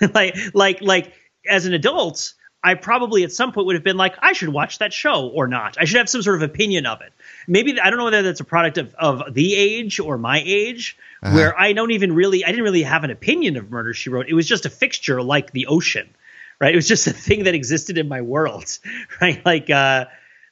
[0.14, 1.12] like, like, like
[1.48, 2.34] as an adult,
[2.66, 5.46] I probably at some point would have been like, I should watch that show or
[5.46, 5.76] not.
[5.78, 7.12] I should have some sort of opinion of it.
[7.46, 10.98] Maybe I don't know whether that's a product of, of the age or my age,
[11.20, 14.28] where I don't even really, I didn't really have an opinion of Murder She Wrote.
[14.28, 16.10] It was just a fixture like the ocean,
[16.58, 16.72] right?
[16.72, 18.78] It was just a thing that existed in my world,
[19.20, 19.46] right?
[19.46, 20.06] Like, uh,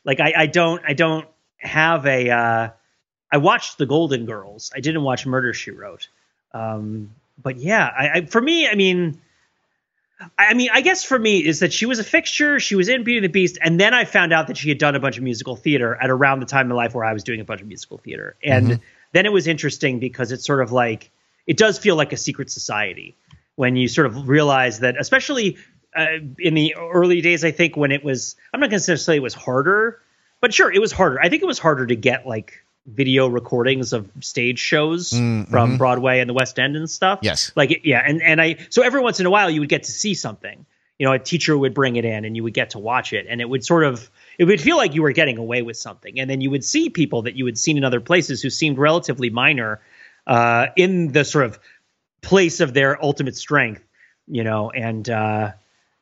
[0.05, 1.27] like I, I don't, I don't
[1.59, 2.31] have a.
[2.31, 2.69] Uh,
[3.33, 4.71] I watched The Golden Girls.
[4.73, 6.07] I didn't watch Murder She Wrote.
[6.53, 7.11] Um,
[7.43, 9.21] but yeah, I, I for me, I mean,
[10.39, 12.61] I mean, I guess for me is that she was a fixture.
[12.61, 14.79] She was in Beauty and the Beast, and then I found out that she had
[14.79, 17.25] done a bunch of musical theater at around the time in life where I was
[17.25, 18.81] doing a bunch of musical theater, and
[19.13, 21.11] then it was interesting because it's sort of like
[21.47, 23.17] it does feel like a secret society
[23.57, 25.57] when you sort of realize that, especially
[25.97, 26.07] uh,
[26.39, 29.23] in the early days, I think when it was, I'm not going to say it
[29.23, 30.01] was harder,
[30.41, 31.21] but sure, it was harder.
[31.21, 36.21] I think it was harder to get like video recordings of stage shows from Broadway
[36.21, 37.21] and the West End and stuff.
[37.23, 37.51] Yes.
[37.57, 38.03] Like, yeah.
[38.05, 40.67] And, and I, so every once in a while you would get to see something,
[40.99, 43.27] you know, a teacher would bring it in and you would get to watch it
[43.29, 46.21] and it would sort of, it would feel like you were getting away with something.
[46.21, 48.79] And then you would see people that you had seen in other places who seemed
[48.79, 49.81] relatively minor,
[50.27, 51.59] uh, in the sort of
[52.21, 53.83] place of their ultimate strength,
[54.27, 55.53] you know, and, uh,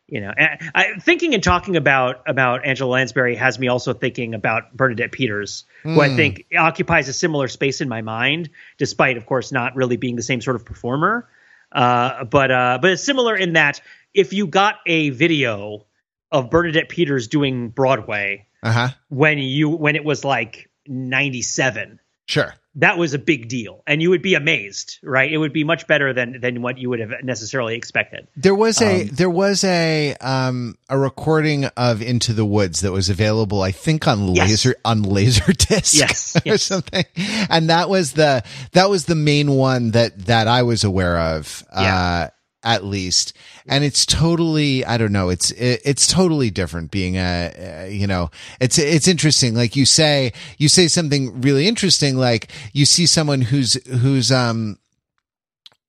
[0.09, 4.77] you know, I, thinking and talking about about Angela Lansbury has me also thinking about
[4.77, 9.53] Bernadette Peters, who I think occupies a similar space in my mind, despite, of course,
[9.53, 11.29] not really being the same sort of performer.
[11.71, 13.81] Uh, but uh, but it's similar in that
[14.13, 15.87] if you got a video
[16.31, 18.89] of Bernadette Peters doing Broadway Uh huh.
[19.09, 22.55] when you when it was like ninety seven, Sure.
[22.77, 25.31] That was a big deal, and you would be amazed, right?
[25.31, 28.27] It would be much better than than what you would have necessarily expected.
[28.37, 33.11] There was a there was a um a recording of Into the Woods that was
[33.11, 34.49] available, I think, on Yes.
[34.49, 36.63] laser on laser disc Yes, or yes.
[36.63, 37.05] something.
[37.51, 41.65] And that was the that was the main one that that I was aware of.
[41.75, 41.97] Yeah.
[41.97, 42.29] Uh
[42.65, 47.89] at least and it's totally i don't know it's it, it's totally different being a
[47.91, 49.55] you know it's it's interesting.
[49.55, 54.79] Like you say you say something really interesting like you see someone who's who's um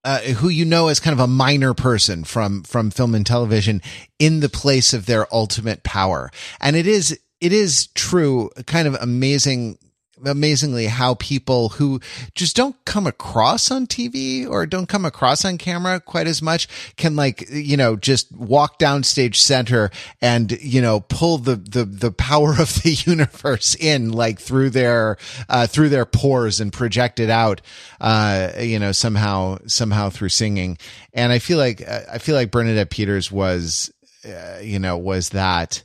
[0.04, 3.82] uh, who you know as kind of a minor person from from film and television
[4.20, 6.30] in the place of their ultimate power.
[6.60, 9.78] And it is it is true kind of amazing
[10.26, 12.00] amazingly how people who
[12.36, 16.68] just don't come across on TV or don't come across on camera quite as much
[16.96, 19.90] can like you know just walk down stage center
[20.22, 25.18] and you know pull the the the power of the universe in like through their
[25.50, 27.62] uh through their pores and project it out
[28.02, 30.78] uh you know somehow somehow through singing.
[31.14, 33.92] And I feel like uh, I feel like Bernadette Peters was
[34.26, 35.84] uh, you know was that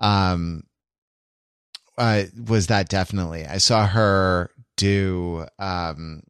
[0.00, 0.64] um
[1.98, 3.44] uh, was that definitely.
[3.44, 6.22] I saw her do um,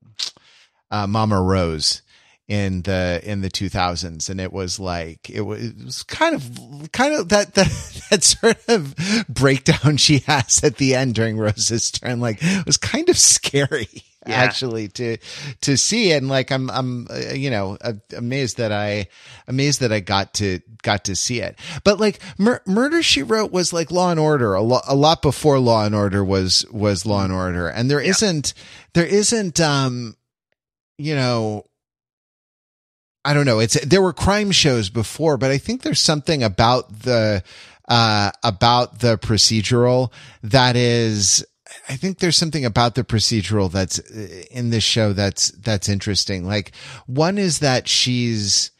[0.90, 2.02] uh, Mama Rose
[2.48, 6.90] in the in the 2000s and it was like it was, it was kind of
[6.92, 8.94] kind of that that that sort of
[9.28, 14.02] breakdown she has at the end during Rose's turn like it was kind of scary
[14.26, 14.34] Yeah.
[14.34, 15.16] actually to
[15.62, 16.16] to see it.
[16.16, 19.08] And like I'm I'm uh, you know uh, amazed that I
[19.46, 21.58] amazed that I got to got to see it.
[21.84, 24.54] But like Mur- Murder She Wrote was like Law and Order.
[24.54, 27.68] A lot a lot before Law and Order was was Law and Order.
[27.68, 28.54] And there not
[28.94, 30.16] there isn't um
[30.98, 31.64] you know
[33.24, 33.60] I don't know.
[33.60, 37.42] It's there were crime shows before, but I think there's something about the
[37.88, 41.44] uh about the procedural that is
[41.88, 46.46] I think there's something about the procedural that's uh, in this show that's that's interesting.
[46.46, 46.72] Like
[47.06, 48.70] one is that she's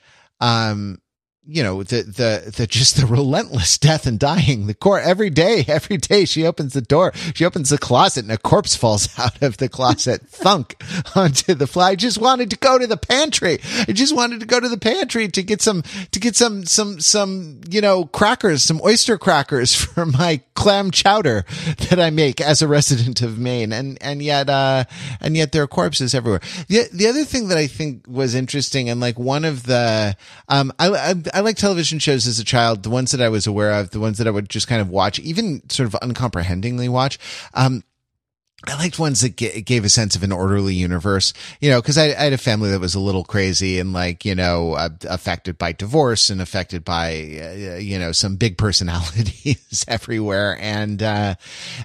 [0.40, 1.01] um
[1.50, 4.66] you know the the the just the relentless death and dying.
[4.66, 8.32] The core every day every day she opens the door she opens the closet and
[8.32, 10.28] a corpse falls out of the closet.
[10.28, 10.76] Thunk
[11.16, 11.90] onto the fly.
[11.90, 13.58] I just wanted to go to the pantry.
[13.88, 17.00] I just wanted to go to the pantry to get some to get some some
[17.00, 21.44] some you know crackers some oyster crackers for my clam chowder
[21.88, 23.72] that i make as a resident of maine.
[23.72, 24.84] And and yet uh
[25.18, 26.40] and yet there are corpses everywhere.
[26.68, 30.14] The the other thing that i think was interesting and like one of the
[30.50, 33.46] um i i, I like television shows as a child the ones that i was
[33.46, 36.88] aware of the ones that i would just kind of watch even sort of uncomprehendingly
[36.88, 37.16] watch.
[37.55, 37.85] Um
[38.66, 41.97] I liked ones that g- gave a sense of an orderly universe, you know, because
[41.97, 44.88] I, I, had a family that was a little crazy and like, you know, uh,
[45.09, 50.59] affected by divorce and affected by, uh, you know, some big personalities everywhere.
[50.61, 51.37] And, uh,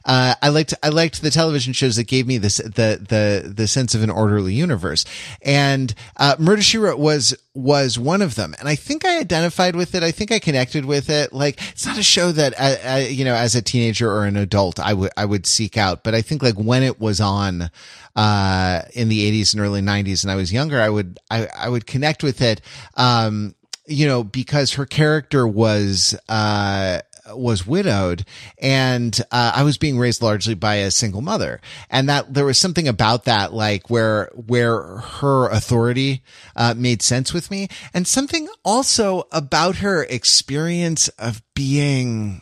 [0.03, 3.67] uh, I liked, I liked the television shows that gave me this, the, the, the
[3.67, 5.05] sense of an orderly universe.
[5.43, 8.55] And, uh, Murder She Wrote was, was one of them.
[8.57, 10.01] And I think I identified with it.
[10.01, 11.33] I think I connected with it.
[11.33, 14.37] Like, it's not a show that, uh, uh you know, as a teenager or an
[14.37, 17.69] adult, I would, I would seek out, but I think like when it was on
[18.15, 21.69] uh, in the 80s and early 90s and I was younger, I would I, I
[21.69, 22.61] would connect with it
[22.95, 26.99] um, you know, because her character was uh
[27.31, 28.25] was widowed
[28.57, 31.61] and uh, I was being raised largely by a single mother.
[31.89, 36.23] And that there was something about that like where where her authority
[36.55, 37.69] uh, made sense with me.
[37.93, 42.41] And something also about her experience of being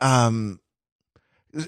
[0.00, 0.60] um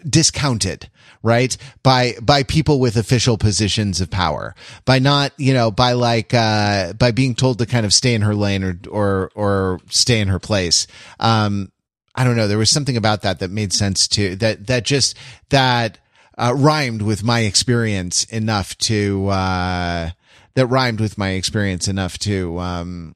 [0.08, 0.88] discounted
[1.22, 1.56] right?
[1.82, 4.54] By by people with official positions of power.
[4.84, 8.22] By not you know by like uh by being told to kind of stay in
[8.22, 10.86] her lane or or or stay in her place.
[11.20, 11.72] Um
[12.14, 12.48] i don't know.
[12.48, 15.16] There was something about that that made sense to that that just
[15.50, 15.98] that
[16.36, 20.10] uh, rhymed with my experience enough to uh
[20.54, 23.14] that rhymed with my experience enough to um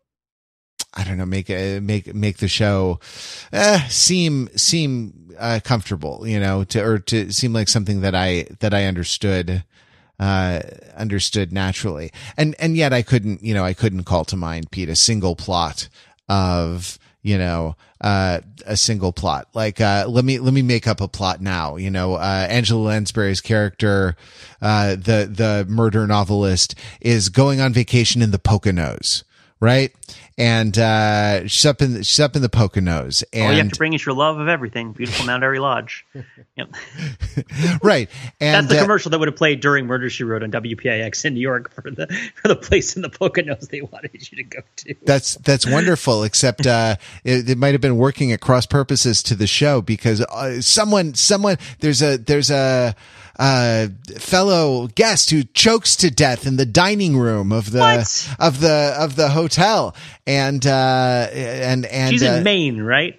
[0.95, 3.01] I don't know, make a, make make the show
[3.51, 8.47] uh, seem seem uh, comfortable, you know, to or to seem like something that I
[8.61, 9.64] that I understood
[10.18, 10.61] uh,
[10.97, 14.88] understood naturally, and and yet I couldn't, you know, I couldn't call to mind Pete
[14.88, 15.88] a single plot
[16.29, 19.49] of you know uh, a single plot.
[19.55, 22.81] Like uh, let me let me make up a plot now you know uh, angela
[22.81, 24.16] lansbury's character
[24.61, 29.23] uh, the the murder novelist is going on vacation in the poconos
[29.61, 29.92] right
[30.38, 33.23] and uh, she's up in the, she's up in the Poconos.
[33.33, 34.92] And all you have to bring is your love of everything.
[34.92, 36.07] Beautiful Mount Airy Lodge.
[36.55, 36.68] Yep.
[37.83, 40.53] right, and that's the uh, commercial that would have played during Murder She Wrote on
[40.53, 44.37] WPIX in New York for the for the place in the Poconos they wanted you
[44.37, 44.95] to go to.
[45.03, 46.25] That's that's wonderful.
[46.25, 50.21] Except uh, it, it might have been working at cross purposes to the show because
[50.21, 52.95] uh, someone someone there's a there's a
[53.38, 58.37] uh, fellow guest who chokes to death in the dining room of the what?
[58.38, 59.95] of the of the hotel,
[60.27, 63.18] and uh, and and she's uh, in Maine, right?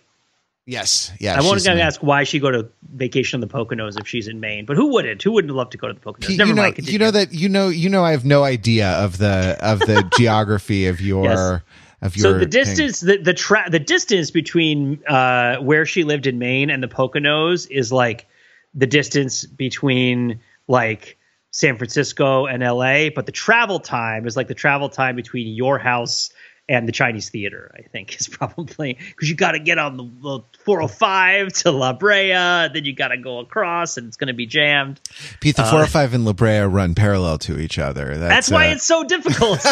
[0.65, 1.37] Yes, yeah.
[1.37, 4.39] I wanted to ask why she go to vacation on the Poconos if she's in
[4.39, 5.21] Maine, but who wouldn't?
[5.21, 6.29] Who wouldn't love to go to the Poconos?
[6.29, 6.87] You, Never you know, mind.
[6.89, 10.09] You know that you know you know I have no idea of the of the
[10.17, 11.25] geography of your.
[11.25, 11.61] Yes.
[12.01, 13.07] Of your so the distance, thing.
[13.07, 17.65] the the, tra- the distance between uh, where she lived in Maine and the Poconos
[17.71, 18.27] is like
[18.73, 21.17] the distance between like
[21.51, 25.77] San Francisco and LA, but the travel time is like the travel time between your
[25.77, 26.31] house
[26.69, 30.03] and the Chinese theater, I think, is probably because you got to get on the,
[30.03, 34.33] the, 405 to La Brea, then you got to go across, and it's going to
[34.33, 34.99] be jammed.
[35.41, 38.17] Pete, the uh, 405 and La Brea run parallel to each other.
[38.17, 39.59] That's, that's why uh, it's so difficult.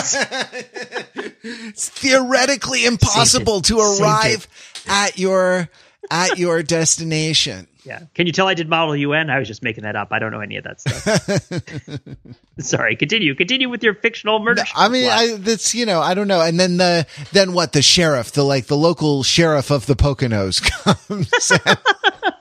[1.44, 4.48] it's theoretically impossible to arrive
[4.88, 5.70] at your
[6.10, 7.68] at your destination.
[7.84, 8.02] Yeah.
[8.14, 9.30] Can you tell I did model UN?
[9.30, 10.10] I was just making that up.
[10.12, 12.06] I don't know any of that stuff.
[12.60, 12.96] Sorry.
[12.96, 13.34] Continue.
[13.36, 14.64] Continue with your fictional murder.
[14.76, 16.42] I mean, I, that's you know, I don't know.
[16.42, 17.74] And then the then what?
[17.74, 20.62] The sheriff, the like the local sheriff of the Poconos
[21.08, 21.52] comes.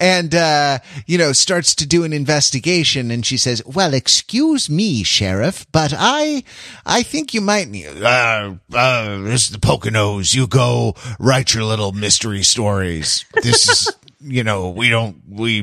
[0.00, 5.02] and uh, you know starts to do an investigation and she says well excuse me
[5.02, 6.42] sheriff but i
[6.86, 7.68] i think you might
[8.02, 13.96] uh, uh this is the poconos you go write your little mystery stories this is
[14.20, 15.62] you know we don't we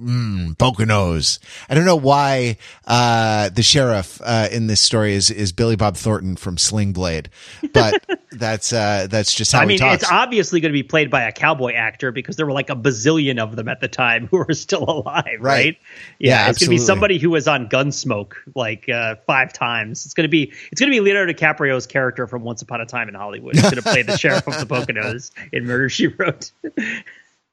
[0.00, 1.38] mm, Poconos.
[1.68, 2.56] I don't know why
[2.86, 7.30] uh, the sheriff uh, in this story is is Billy Bob Thornton from Sling Blade,
[7.72, 9.78] but that's uh, that's just how I mean.
[9.82, 12.76] It's obviously going to be played by a cowboy actor because there were like a
[12.76, 15.40] bazillion of them at the time who are still alive, right?
[15.40, 15.78] right?
[16.18, 20.04] Yeah, yeah it's going to be somebody who was on Gunsmoke like uh, five times.
[20.04, 22.86] It's going to be it's going to be Leonardo DiCaprio's character from Once Upon a
[22.86, 23.54] Time in Hollywood.
[23.54, 26.52] He's going to play the sheriff of the Poconos in Murder She Wrote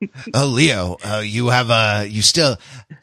[0.34, 2.58] oh, Leo, uh, you have a, you still,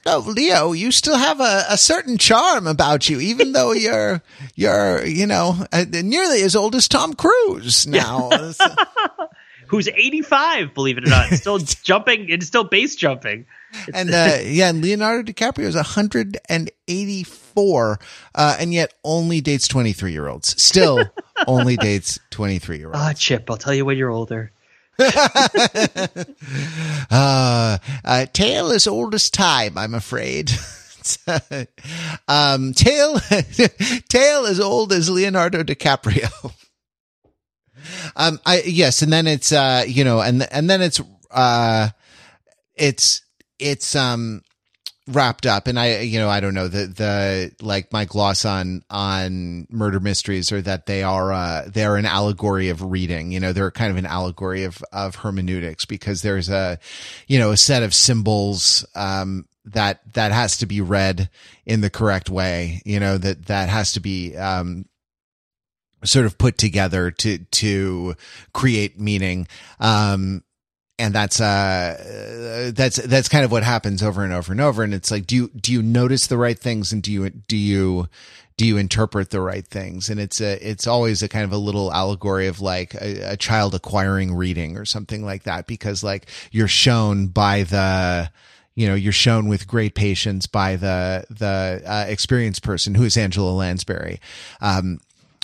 [0.07, 4.21] oh, Leo, you still have a, a certain charm about you, even though you're,
[4.55, 8.31] you're, you know, uh, nearly as old as Tom Cruise now.
[9.69, 13.47] Who's 85, believe it or not, still jumping and still base jumping.
[13.95, 17.99] and uh, yeah, and Leonardo DiCaprio is 184,
[18.35, 20.63] uh, and yet only dates 23 year olds.
[20.63, 21.03] Still
[21.47, 22.99] only dates 23 year olds.
[23.01, 24.53] Ah, Chip, I'll tell you when you're older.
[27.11, 30.53] uh, uh, tale as old as time, I'm afraid.
[32.29, 33.19] um, tale,
[34.09, 36.53] tale as old as Leonardo DiCaprio.
[38.17, 39.03] um, I, yes.
[39.03, 41.89] And then it's, uh, you know, and, and then it's, uh,
[42.75, 43.23] it's,
[43.59, 44.43] it's um
[45.09, 45.67] wrapped up.
[45.67, 49.99] And i you know i don't know the the like my gloss on on murder
[50.01, 53.33] mysteries are that they are uh they're an allegory of reading.
[53.33, 56.79] You know they're kind of an allegory of of hermeneutics because there's a
[57.27, 61.29] you know a set of symbols um that that has to be read
[61.67, 64.85] in the correct way you know that that has to be um
[66.05, 68.15] sort of put together to to
[68.53, 69.47] create meaning.
[69.81, 70.43] Um
[71.03, 74.85] and that's uh that's that's kind of what happens over and over and over.
[74.85, 77.57] And it's like do you do you notice the right things and do you do
[77.57, 78.09] you
[78.57, 80.09] do you interpret the right things?
[80.09, 83.37] And it's a it's always a kind of a little allegory of like a, a
[83.37, 88.31] child acquiring reading or something like that because like you're shown by the
[88.77, 93.17] you know you're shown with great patience by the the uh, experienced person who is
[93.17, 94.21] Angela Lansbury.
[94.61, 95.01] Um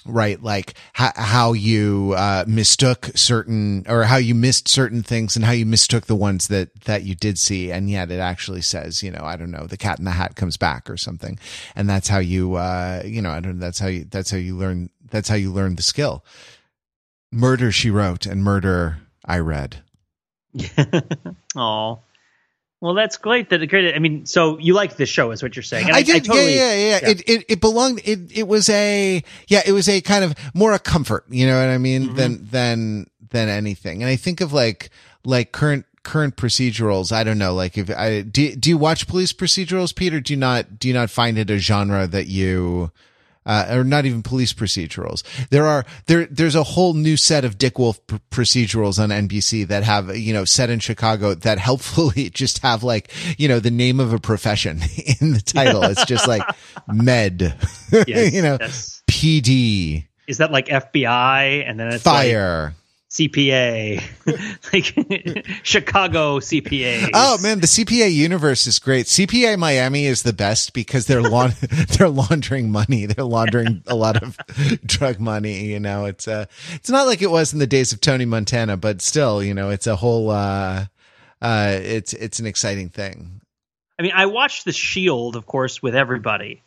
[0.09, 0.43] right?
[0.43, 5.53] Like how, how you uh, mistook certain or how you missed certain things and how
[5.53, 9.11] you mistook the ones that that you did see, and yet it actually says, you
[9.11, 11.39] know, I don't know, the Cat in the Hat comes back or something,
[11.77, 13.59] and that's how you, uh, you know, I don't.
[13.59, 14.05] That's how you.
[14.05, 14.91] That's how you learn.
[15.11, 16.25] That's how you learn the skill.
[17.31, 19.83] Murder she wrote, and murder I read.
[21.57, 22.01] Oh.
[22.81, 23.51] Well, that's great.
[23.51, 23.95] That great.
[23.95, 25.89] I mean, so you like this show, is what you're saying?
[25.89, 26.17] And I, did.
[26.17, 28.01] I totally, yeah, yeah, yeah, yeah, It, it it belonged.
[28.05, 29.63] It it was a yeah.
[29.67, 31.25] It was a kind of more a comfort.
[31.29, 32.05] You know what I mean?
[32.05, 32.15] Mm-hmm.
[32.15, 34.03] Than than than anything.
[34.03, 34.91] And I think of like
[35.25, 37.11] like current current procedurals.
[37.11, 37.53] I don't know.
[37.53, 40.21] Like if I do do you watch police procedurals, Peter?
[40.21, 42.93] Do you not do you not find it a genre that you
[43.49, 45.23] uh, or not even police procedurals.
[45.49, 49.67] There are there there's a whole new set of Dick Wolf pr- procedurals on NBC
[49.69, 53.71] that have you know set in Chicago that helpfully just have like you know the
[53.71, 54.81] name of a profession
[55.21, 55.83] in the title.
[55.83, 56.43] it's just like
[56.93, 57.57] Med,
[58.07, 59.03] yes, you know, yes.
[59.11, 60.05] PD.
[60.29, 62.65] Is that like FBI and then it's fire?
[62.67, 62.75] Like-
[63.11, 64.03] CPA,
[64.73, 67.09] like Chicago CPA.
[67.15, 69.07] Oh man, the CPA universe is great.
[69.07, 71.53] CPA Miami is the best because they're laund-
[71.99, 73.07] they're laundering money.
[73.07, 74.37] They're laundering a lot of
[74.87, 75.65] drug money.
[75.65, 78.77] You know, it's uh it's not like it was in the days of Tony Montana,
[78.77, 80.85] but still, you know, it's a whole uh
[81.41, 83.41] uh it's it's an exciting thing.
[83.99, 86.63] I mean, I watched The Shield, of course, with everybody.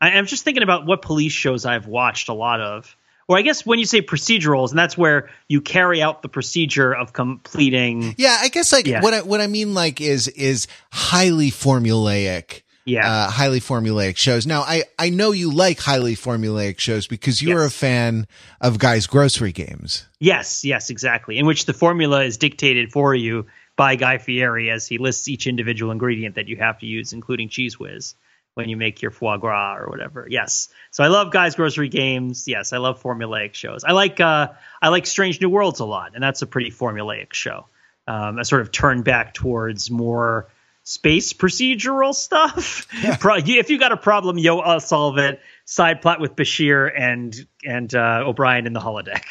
[0.00, 2.96] I, I'm just thinking about what police shows I've watched a lot of
[3.28, 6.94] or I guess when you say procedurals, and that's where you carry out the procedure
[6.94, 8.14] of completing.
[8.18, 9.00] Yeah, I guess like yeah.
[9.00, 12.62] what I, what I mean like is is highly formulaic.
[12.84, 14.46] Yeah, uh, highly formulaic shows.
[14.46, 17.72] Now, I I know you like highly formulaic shows because you're yes.
[17.72, 18.26] a fan
[18.60, 20.06] of Guy's Grocery Games.
[20.18, 21.38] Yes, yes, exactly.
[21.38, 23.46] In which the formula is dictated for you
[23.76, 27.48] by Guy Fieri as he lists each individual ingredient that you have to use, including
[27.48, 28.14] Cheez Whiz
[28.54, 30.26] when you make your foie gras or whatever.
[30.28, 30.68] Yes.
[30.90, 32.46] So I love guys grocery games.
[32.46, 33.84] Yes, I love formulaic shows.
[33.84, 34.48] I like uh
[34.80, 37.66] I like Strange New Worlds a lot, and that's a pretty formulaic show.
[38.06, 40.48] Um, a sort of turn back towards more
[40.84, 42.86] space procedural stuff.
[43.02, 43.16] Yeah.
[43.36, 45.40] if you got a problem, yo, I'll solve it.
[45.64, 49.24] Side plot with Bashir and and uh, O'Brien in the holodeck.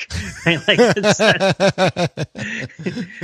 [0.67, 0.79] like,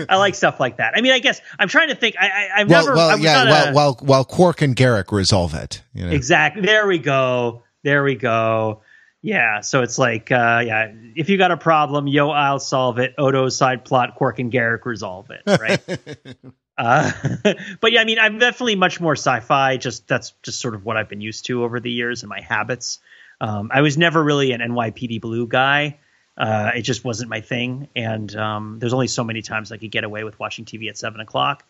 [0.10, 0.94] I like stuff like that.
[0.96, 2.16] I mean, I guess I'm trying to think.
[2.20, 2.96] I, I have well, never.
[2.96, 3.50] Well, yeah.
[3.50, 5.82] While, a, while while Quark and Garak resolve it.
[5.94, 6.12] You know?
[6.12, 6.62] Exactly.
[6.62, 7.64] There we go.
[7.84, 8.82] There we go.
[9.22, 13.16] Yeah, so it's like, uh, yeah, if you got a problem, yo, I'll solve it.
[13.18, 16.38] Odo side plot, Quark and Garak resolve it, right?
[16.78, 17.12] Uh,
[17.82, 19.78] but yeah, I mean, I'm definitely much more sci-fi.
[19.78, 22.42] Just that's just sort of what I've been used to over the years and my
[22.42, 23.00] habits.
[23.40, 26.00] Um, I was never really an NYPD Blue guy.
[26.38, 27.88] Uh, it just wasn't my thing.
[27.96, 30.98] And um, there's only so many times I could get away with watching TV at
[30.98, 31.64] seven o'clock,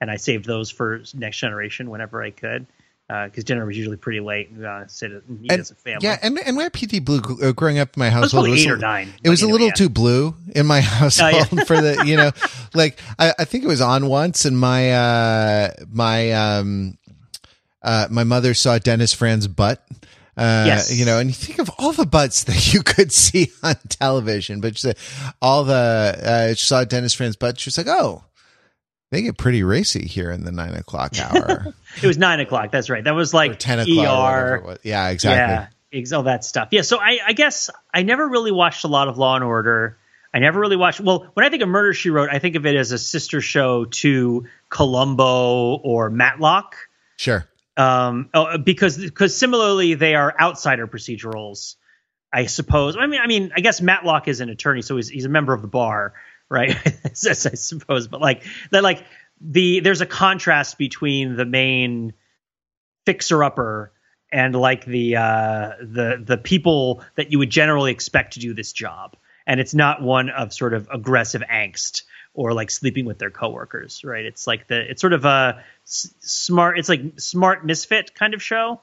[0.00, 2.66] and I saved those for Next Generation whenever I could
[3.08, 4.50] because uh, dinner was usually pretty late.
[4.58, 6.06] Uh, sit and eat and, as a family.
[6.06, 8.78] Yeah, and and NYPD Blue uh, growing up in my household was, was eight or
[8.78, 9.12] nine.
[9.22, 11.64] It was a little too blue in my household oh, yeah.
[11.64, 12.30] for the you know,
[12.74, 16.96] like I, I think it was on once, and my uh my um
[17.82, 19.86] uh my mother saw Dennis Franz's butt.
[20.36, 20.92] Uh, yes.
[20.92, 24.60] you know, and you think of all the butts that you could see on television,
[24.60, 24.98] but she said
[25.40, 27.60] all the, uh, she saw Dennis Franz's butt.
[27.60, 28.24] She was like, Oh,
[29.14, 31.74] they get pretty racy here in the nine o'clock hour.
[32.02, 32.70] it was nine o'clock.
[32.70, 33.04] That's right.
[33.04, 34.34] That was like or ten o'clock.
[34.34, 34.78] ER.
[34.82, 35.68] Yeah, exactly.
[35.92, 36.68] Yeah, all that stuff.
[36.72, 36.82] Yeah.
[36.82, 39.96] So I, I guess I never really watched a lot of Law and Order.
[40.32, 41.00] I never really watched.
[41.00, 43.40] Well, when I think of Murder She Wrote, I think of it as a sister
[43.40, 46.74] show to Columbo or Matlock.
[47.16, 47.46] Sure.
[47.76, 51.76] Um, oh, because because similarly they are outsider procedurals.
[52.32, 52.96] I suppose.
[52.96, 55.54] I mean, I mean, I guess Matlock is an attorney, so he's he's a member
[55.54, 56.14] of the bar
[56.48, 56.76] right?
[57.04, 59.04] I suppose, but like that, like
[59.40, 62.14] the there's a contrast between the main
[63.06, 63.92] fixer upper
[64.32, 68.72] and like the uh, the the people that you would generally expect to do this
[68.72, 69.16] job,
[69.46, 72.02] and it's not one of sort of aggressive angst
[72.34, 74.24] or like sleeping with their coworkers, right?
[74.24, 78.42] It's like the it's sort of a s- smart it's like smart misfit kind of
[78.42, 78.80] show.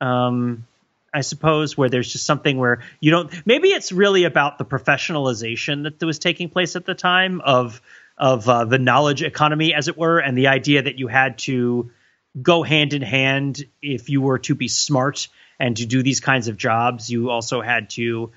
[0.00, 0.66] Um
[1.12, 5.84] I suppose where there's just something where you don't maybe it's really about the professionalization
[5.84, 7.80] that was taking place at the time of
[8.16, 11.90] of uh, the knowledge economy as it were and the idea that you had to
[12.40, 16.46] go hand in hand if you were to be smart and to do these kinds
[16.48, 18.30] of jobs you also had to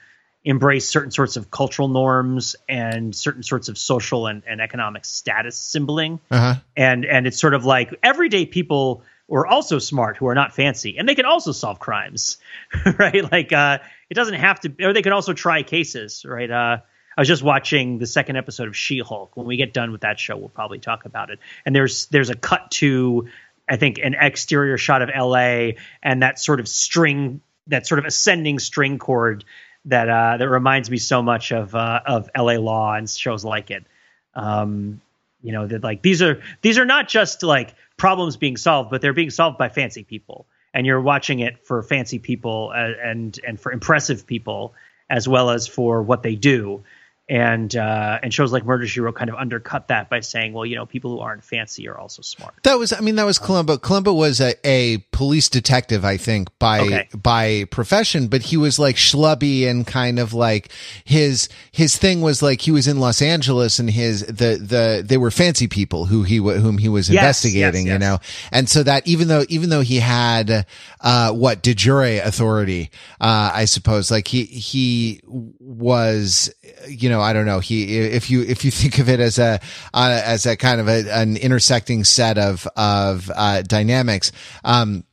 [0.46, 5.58] embrace certain sorts of cultural norms and certain sorts of social and, and economic status
[5.58, 6.56] symboling Uh-huh.
[6.76, 10.98] and and it's sort of like everyday people were also smart who are not fancy
[10.98, 12.38] and they can also solve crimes
[12.98, 16.78] right like uh it doesn't have to or they can also try cases right uh
[17.16, 19.38] I was just watching the second episode of She-Hulk.
[19.38, 21.40] When we get done with that show, we'll probably talk about it.
[21.66, 23.28] And there's there's a cut to
[23.70, 28.06] I think an exterior shot of LA and that sort of string that sort of
[28.06, 29.46] ascending string chord
[29.86, 33.72] that uh that reminds me so much of uh of LA Law and shows like
[33.72, 33.86] it.
[34.34, 35.02] Um
[35.42, 39.02] you know that like these are these are not just like problems being solved but
[39.02, 40.48] they're being solved by fancy people.
[40.76, 44.74] And you're watching it for fancy people uh, and and for impressive people
[45.10, 46.84] as well as for what they do
[47.30, 50.66] and uh, and shows like Murder She Wrote kind of undercut that by saying, well,
[50.66, 52.54] you know, people who aren't fancy are also smart.
[52.64, 53.78] That was, I mean, that was Columbo.
[53.78, 57.08] Columbo was a, a police detective, I think, by Okay.
[57.16, 60.70] by profession, but he was like schlubby and kind of like
[61.06, 65.18] his his thing was like he was in Los Angeles and his the the they
[65.18, 68.18] were fancy people who he whom he was Yes, investigating, yes, you know,
[68.52, 70.66] and so that even though even though he had
[71.00, 76.54] uh what de jure authority, uh I suppose, like he he was
[76.88, 79.60] you know I don't know he if you if you think of it as a
[79.94, 84.32] uh, as a kind of a, an intersecting set of of uh, dynamics.
[84.64, 85.06] Um,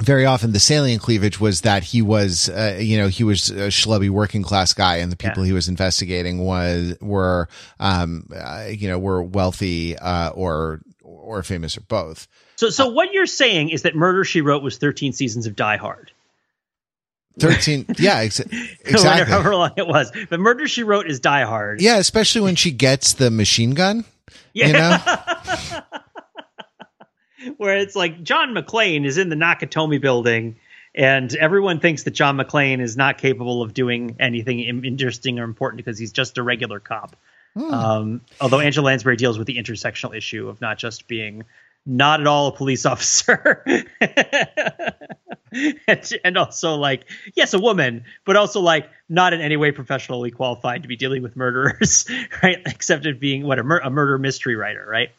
[0.00, 3.68] very often the salient cleavage was that he was, uh, you know, he was a
[3.68, 7.48] schlubby working class guy, and the people he was investigating was were,
[7.78, 12.26] um, uh, you know, were wealthy uh, or or famous or both.
[12.56, 15.76] So so what you're saying is that Murder She Wrote was 13 seasons of Die
[15.76, 16.10] Hard.
[17.38, 18.40] Thirteen, yeah, ex-
[18.84, 19.32] exactly.
[19.32, 20.12] However long it was.
[20.28, 21.80] But Murder She Wrote is Die Hard.
[21.80, 24.04] Yeah, especially when she gets the machine gun.
[24.52, 24.66] Yeah.
[24.66, 25.82] You know,
[27.56, 30.56] where it's like John McClane is in the Nakatomi building,
[30.94, 35.78] and everyone thinks that John McClane is not capable of doing anything interesting or important
[35.78, 37.16] because he's just a regular cop.
[37.54, 41.44] Um, although Angela Lansbury deals with the intersectional issue of not just being
[41.84, 43.64] not at all a police officer,
[45.52, 47.04] and, and also like
[47.34, 51.22] yes, a woman, but also like not in any way professionally qualified to be dealing
[51.22, 52.06] with murderers,
[52.42, 52.58] right?
[52.66, 55.10] Except it being what a, mur- a murder mystery writer, right?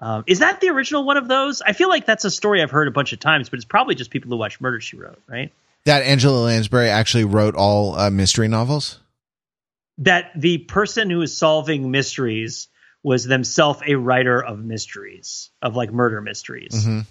[0.00, 1.62] Um, is that the original one of those?
[1.62, 3.94] I feel like that's a story I've heard a bunch of times, but it's probably
[3.94, 5.52] just people who watch Murder She Wrote, right?
[5.84, 9.00] that Angela Lansbury actually wrote all uh, mystery novels.
[9.98, 12.68] That the person who is solving mysteries
[13.02, 16.86] was themselves a writer of mysteries, of like murder mysteries.
[16.86, 17.06] Mhm.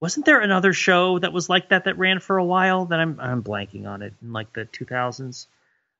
[0.00, 2.86] Wasn't there another show that was like that that ran for a while?
[2.86, 5.46] That I'm I'm blanking on it in like the 2000s.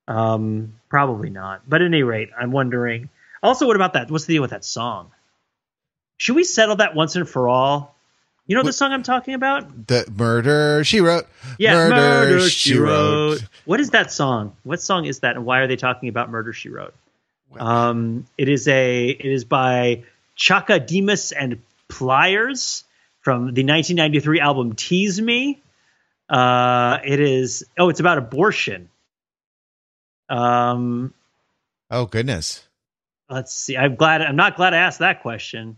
[0.07, 1.61] Um, probably not.
[1.67, 3.09] But at any rate, I'm wondering.
[3.43, 4.09] Also, what about that?
[4.11, 5.11] What's the deal with that song?
[6.17, 7.95] Should we settle that once and for all?
[8.47, 9.87] You know the song I'm talking about?
[9.87, 11.27] The murder she wrote.
[11.57, 13.43] Yeah, Murder, She Wrote.
[13.65, 14.55] What is that song?
[14.63, 16.93] What song is that, and why are they talking about Murder She Wrote?
[17.57, 20.03] Um, it is a it is by
[20.35, 22.83] Chaka Demus and Pliers
[23.21, 25.61] from the 1993 album Tease Me.
[26.29, 28.89] Uh, it is oh, it's about abortion.
[30.29, 31.13] Um,
[31.89, 32.67] Oh goodness.
[33.29, 33.77] let's see.
[33.77, 34.21] I'm glad.
[34.21, 35.77] I'm not glad I asked that question,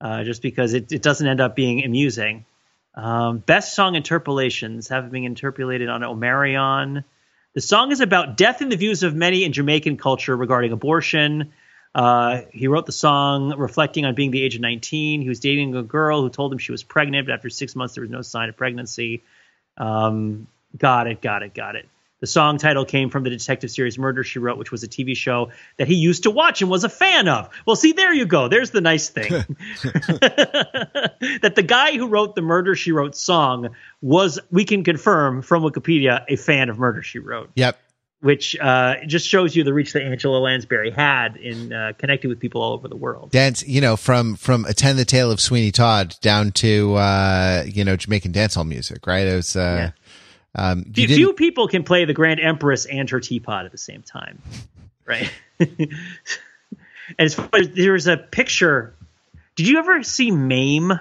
[0.00, 2.44] uh, just because it, it doesn't end up being amusing.
[2.94, 7.04] Um, best song interpolations have been interpolated on Omarion.
[7.54, 11.52] The song is about death in the views of many in Jamaican culture regarding abortion.
[11.94, 15.22] Uh, he wrote the song reflecting on being the age of 19.
[15.22, 17.94] He was dating a girl who told him she was pregnant, but after six months
[17.94, 19.22] there was no sign of pregnancy.
[19.76, 20.46] Um,
[20.76, 21.88] got it, got it, got it.
[22.20, 25.16] The song title came from the detective series Murder She Wrote, which was a TV
[25.16, 27.48] show that he used to watch and was a fan of.
[27.66, 28.48] Well, see, there you go.
[28.48, 29.30] There's the nice thing.
[29.82, 35.62] that the guy who wrote the Murder She Wrote song was, we can confirm from
[35.62, 37.78] Wikipedia, a fan of Murder She Wrote, Yep.
[38.20, 42.40] which uh, just shows you the reach that Angela Lansbury had in uh, connecting with
[42.40, 43.30] people all over the world.
[43.30, 47.84] dance you know from from attend the tale of sweeney todd down to uh you
[47.84, 49.90] know jamaican dancehall music right it was uh
[50.58, 54.02] um Few, few people can play the Grand Empress and her teapot at the same
[54.02, 54.42] time,
[55.06, 55.30] right?
[55.58, 55.88] and
[57.18, 58.94] as far as there's a picture.
[59.56, 61.00] Did you ever see Mame?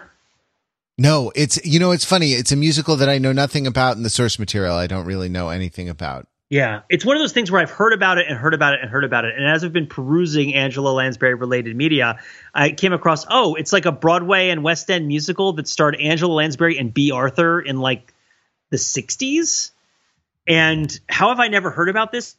[0.98, 4.02] no it's you know it's funny it's a musical that i know nothing about in
[4.04, 7.52] the source material i don't really know anything about Yeah, it's one of those things
[7.52, 9.36] where I've heard about it and heard about it and heard about it.
[9.36, 12.20] And as I've been perusing Angela Lansbury related media,
[12.54, 16.34] I came across oh, it's like a Broadway and West End musical that starred Angela
[16.34, 18.14] Lansbury and Bea Arthur in like
[18.70, 19.72] the 60s.
[20.48, 22.36] And how have I never heard about this?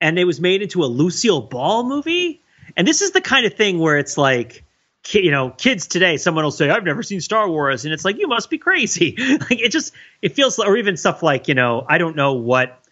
[0.00, 2.42] And it was made into a Lucille Ball movie.
[2.76, 4.64] And this is the kind of thing where it's like,
[5.10, 8.16] you know, kids today, someone will say, "I've never seen Star Wars," and it's like,
[8.18, 9.14] you must be crazy.
[9.18, 12.82] like it just, it feels, or even stuff like, you know, I don't know what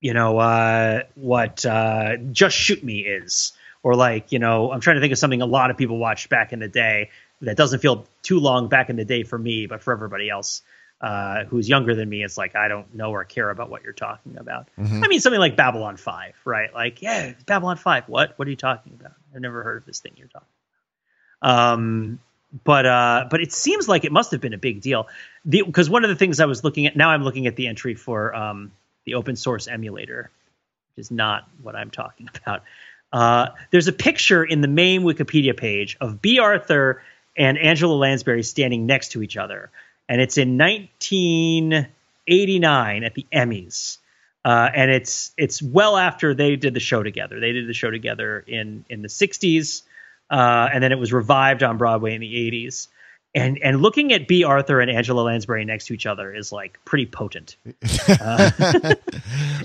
[0.00, 4.96] you know uh, what uh, Just Shoot Me is, or like you know I'm trying
[4.96, 7.10] to think of something a lot of people watched back in the day
[7.42, 10.62] that doesn't feel too long back in the day for me, but for everybody else
[11.00, 13.92] uh, who's younger than me, it's like I don't know or care about what you're
[13.92, 14.68] talking about.
[14.78, 15.02] Mm-hmm.
[15.04, 16.72] I mean something like Babylon Five, right?
[16.72, 18.08] Like yeah, Babylon Five.
[18.08, 18.38] What?
[18.38, 19.12] What are you talking about?
[19.34, 20.46] I've never heard of this thing you're talking.
[21.42, 21.72] About.
[21.72, 22.20] Um,
[22.64, 25.08] but uh, but it seems like it must have been a big deal
[25.48, 27.94] because one of the things I was looking at now I'm looking at the entry
[27.94, 28.72] for um,
[29.04, 30.30] the open source emulator,
[30.94, 32.62] which is not what I'm talking about.
[33.12, 37.02] Uh, there's a picture in the main Wikipedia page of Bea Arthur
[37.36, 39.70] and Angela Lansbury standing next to each other,
[40.10, 43.96] and it's in 1989 at the Emmys.
[44.44, 47.40] Uh, and it's it's well after they did the show together.
[47.40, 49.82] They did the show together in in the 60s,
[50.30, 52.88] uh, and then it was revived on Broadway in the 80s
[53.34, 56.78] and and looking at Bea Arthur and Angela Lansbury next to each other is like
[56.84, 57.56] pretty potent.
[58.08, 58.50] Uh,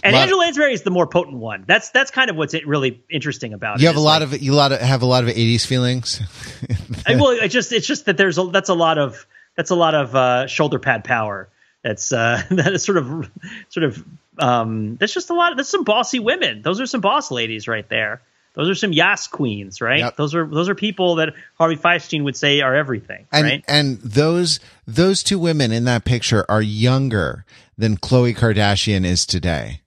[0.04, 1.64] and Angela Lansbury is the more potent one.
[1.68, 3.82] That's that's kind of what's really interesting about it.
[3.82, 3.92] you it.
[3.92, 6.22] have a lot like, of you a lot of have a lot of '80s feelings.
[7.08, 9.26] I, well, it's just it's just that there's a that's a lot of
[9.56, 11.50] that's a lot of uh, shoulder pad power.
[11.84, 13.30] That's uh, that is sort of
[13.70, 14.04] sort of
[14.40, 15.52] um, that's just a lot.
[15.52, 16.62] Of, that's some bossy women.
[16.62, 18.22] Those are some boss ladies right there.
[18.54, 20.00] Those are some Yas queens, right?
[20.00, 20.16] Yep.
[20.16, 23.66] Those are those are people that Harvey Fierstein would say are everything, and, right?
[23.68, 27.46] And those those two women in that picture are younger
[27.78, 29.82] than Khloe Kardashian is today.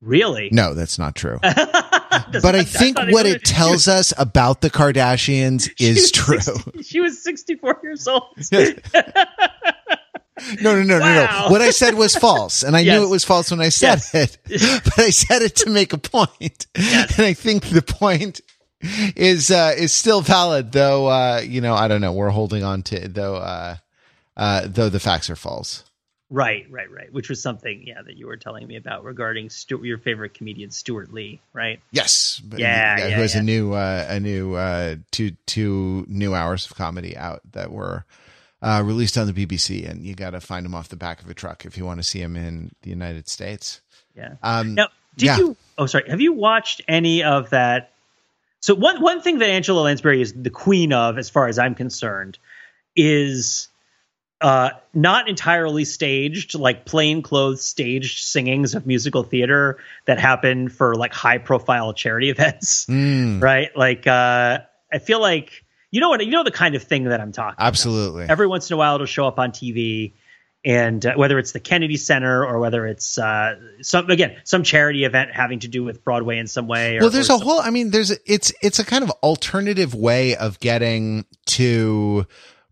[0.00, 0.50] Really?
[0.52, 1.40] No, that's not true.
[2.42, 6.40] but I think what it tells us about the Kardashians is true.
[6.40, 8.24] 60, she was 64 years old.
[10.60, 11.14] No, no, no, wow.
[11.14, 11.48] no, no.
[11.50, 12.98] What I said was false, and I yes.
[12.98, 14.14] knew it was false when I said yes.
[14.14, 14.38] it.
[14.84, 17.16] But I said it to make a point, yes.
[17.16, 18.42] and I think the point
[19.16, 20.72] is uh, is still valid.
[20.72, 22.12] Though uh, you know, I don't know.
[22.12, 23.76] We're holding on to though uh,
[24.36, 25.84] uh, though the facts are false.
[26.28, 27.12] Right, right, right.
[27.12, 30.72] Which was something, yeah, that you were telling me about regarding Stu- your favorite comedian
[30.72, 31.80] Stewart Lee, right?
[31.92, 33.40] Yes, yeah, yeah, yeah who has yeah.
[33.40, 38.04] a new uh, a new uh, two two new hours of comedy out that were
[38.60, 41.30] uh, released on the BBC, and you got to find him off the back of
[41.30, 43.80] a truck if you want to see him in the United States.
[44.16, 44.34] Yeah.
[44.42, 45.38] Um, now, did yeah.
[45.38, 45.56] you?
[45.78, 46.08] Oh, sorry.
[46.08, 47.92] Have you watched any of that?
[48.60, 51.76] So one one thing that Angela Lansbury is the queen of, as far as I'm
[51.76, 52.36] concerned,
[52.96, 53.68] is
[54.40, 60.94] uh, not entirely staged, like plain clothes staged singings of musical theater that happen for
[60.94, 63.40] like high profile charity events, mm.
[63.42, 63.74] right?
[63.76, 64.58] Like uh,
[64.92, 67.56] I feel like you know what you know the kind of thing that I'm talking.
[67.58, 68.24] Absolutely.
[68.24, 68.32] About.
[68.32, 70.12] Every once in a while, it'll show up on TV,
[70.64, 75.04] and uh, whether it's the Kennedy Center or whether it's uh, some again some charity
[75.04, 76.98] event having to do with Broadway in some way.
[76.98, 77.60] Or, well, there's a whole.
[77.60, 82.26] I mean, there's it's it's a kind of alternative way of getting to.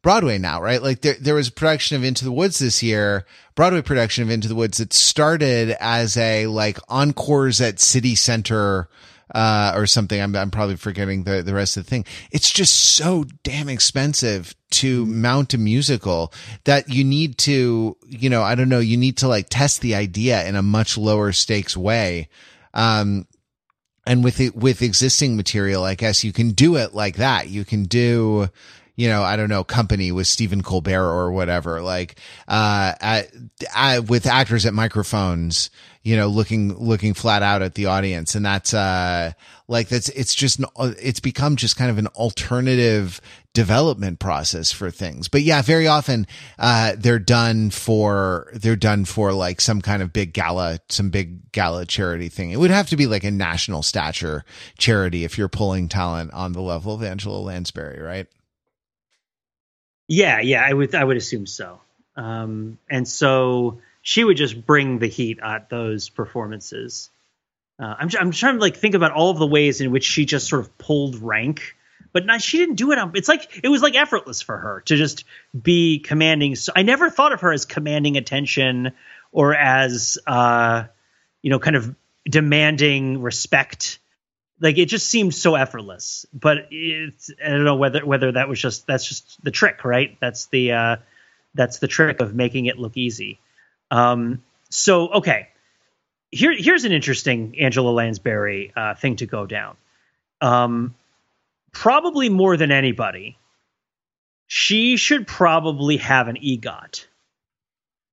[0.05, 0.83] Broadway now, right?
[0.83, 3.25] Like there, there was a production of Into the Woods this year,
[3.55, 8.91] Broadway production of Into the Woods that started as a like encores at City Center
[9.35, 10.21] uh, or something.
[10.21, 12.05] I'm, I'm probably forgetting the, the rest of the thing.
[12.31, 16.35] It's just so damn expensive to mount a musical
[16.65, 19.95] that you need to, you know, I don't know, you need to like test the
[19.95, 22.29] idea in a much lower stakes way.
[22.75, 23.27] Um,
[24.07, 27.49] and with it, with existing material, I guess you can do it like that.
[27.49, 28.51] You can do,
[28.97, 32.17] you know, I don't know, company with Stephen Colbert or whatever, like,
[32.47, 33.29] uh, at,
[33.75, 35.71] at, with actors at microphones,
[36.03, 38.37] you know, looking, looking flat out at the audience.
[38.37, 39.33] And that's, uh,
[39.67, 43.21] like that's, it's just, it's become just kind of an alternative
[43.53, 45.27] development process for things.
[45.27, 46.29] But yeah, very often,
[46.59, 51.51] uh, they're done for, they're done for like some kind of big gala, some big
[51.51, 52.53] gala charity thing.
[52.53, 54.45] It would have to be like a national stature
[54.79, 58.29] charity if you're pulling talent on the level of Angela Lansbury, right?
[60.09, 61.81] Yeah, yeah, I would, I would assume so.
[62.17, 67.11] Um, and so, she would just bring the heat at those performances.
[67.81, 70.27] Uh, I'm I'm trying to like think about all of the ways in which she
[70.27, 71.75] just sort of pulled rank,
[72.13, 72.99] but not, she didn't do it.
[72.99, 75.25] On, it's like it was like effortless for her to just
[75.61, 76.55] be commanding.
[76.55, 78.93] So I never thought of her as commanding attention
[79.33, 80.85] or as uh,
[81.41, 81.97] you know, kind of
[82.29, 83.99] demanding respect.
[84.65, 86.25] Like it just seemed so effortless.
[86.33, 90.17] But it's I don't know whether whether that was just that's just the trick, right?
[90.21, 90.97] That's the uh,
[91.55, 93.39] that's the trick of making it look easy.
[93.91, 95.49] Um, so okay,
[96.31, 99.77] here here's an interesting Angela Lansbury uh, thing to go down.
[100.41, 100.95] Um,
[101.71, 103.37] probably more than anybody,
[104.47, 107.05] she should probably have an EGOT,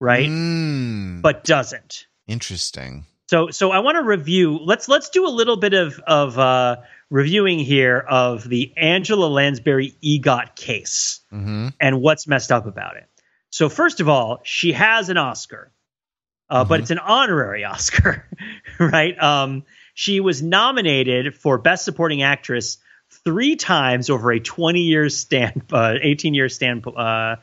[0.02, 0.28] right?
[0.28, 2.08] Mm, But doesn't.
[2.28, 3.06] interesting.
[3.32, 4.60] So so I want to review.
[4.62, 6.76] Let's let's do a little bit of of uh,
[7.10, 13.08] reviewing here of the Angela Lansbury EGOT case hmm and what's messed up about it.
[13.50, 15.72] So first of all, she has an Oscar,
[16.50, 16.82] uh, but Mhm.
[16.82, 18.28] it's an honorary Oscar,
[18.78, 19.18] right?
[19.18, 19.64] Um,
[19.94, 22.80] she was nominated for Best Supporting Actress
[23.24, 27.38] three times over a 20 year stand, uh, 18 year stand uh,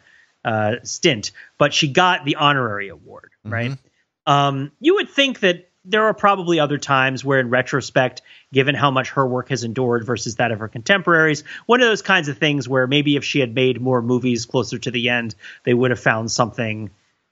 [0.44, 3.78] uh, stint, but she got the honorary award, right?
[4.26, 8.22] Um, you would think that there are probably other times where, in retrospect,
[8.52, 12.02] given how much her work has endured versus that of her contemporaries, one of those
[12.02, 15.34] kinds of things where maybe if she had made more movies closer to the end,
[15.64, 16.90] they would have found something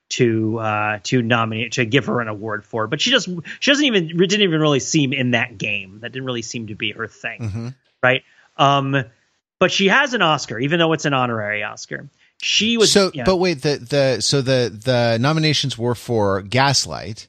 [0.08, 2.86] to uh, to nominate to give her an award for.
[2.86, 3.28] But she just
[3.60, 6.00] she doesn't even didn't even really seem in that game.
[6.00, 7.68] That didn't really seem to be her thing, hmm
[8.02, 8.22] right?
[8.56, 9.04] Um,
[9.58, 12.08] but she has an Oscar, even though it's an honorary Oscar.
[12.38, 17.28] She was so, but wait, the the so the the nominations were for Gaslight,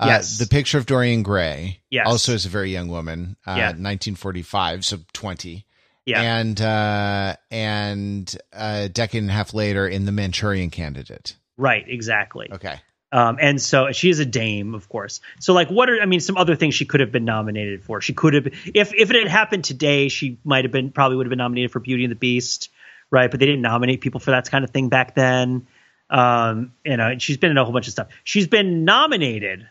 [0.00, 0.38] uh, Yes.
[0.38, 2.06] the picture of Dorian Gray, Yes.
[2.06, 3.72] also is a very young woman, uh, Yeah.
[3.72, 5.64] 1945, so 20,
[6.06, 6.20] yeah.
[6.20, 11.36] and uh, and a decade and a half later in the Manchurian Candidate.
[11.56, 12.48] right, exactly.
[12.52, 12.80] Okay,
[13.12, 15.20] Um, and so she is a dame, of course.
[15.38, 18.00] So like, what are I mean, some other things she could have been nominated for?
[18.00, 21.26] She could have, if if it had happened today, she might have been probably would
[21.26, 22.70] have been nominated for Beauty and the Beast,
[23.12, 23.30] right?
[23.30, 25.68] But they didn't nominate people for that kind of thing back then.
[26.10, 28.08] Um, you know, and she's been in a whole bunch of stuff.
[28.24, 29.68] She's been nominated.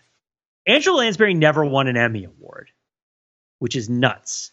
[0.65, 2.71] Angela Lansbury never won an Emmy award,
[3.59, 4.51] which is nuts.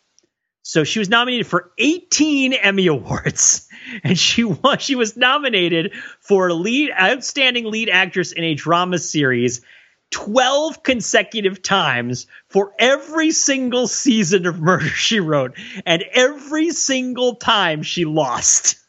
[0.62, 3.68] So she was nominated for 18 Emmy awards,
[4.04, 4.78] and she won.
[4.78, 9.62] She was nominated for lead outstanding lead actress in a drama series
[10.11, 15.56] 12 consecutive times for every single season of Murder She Wrote,
[15.86, 18.76] and every single time she lost.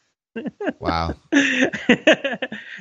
[0.78, 1.14] wow,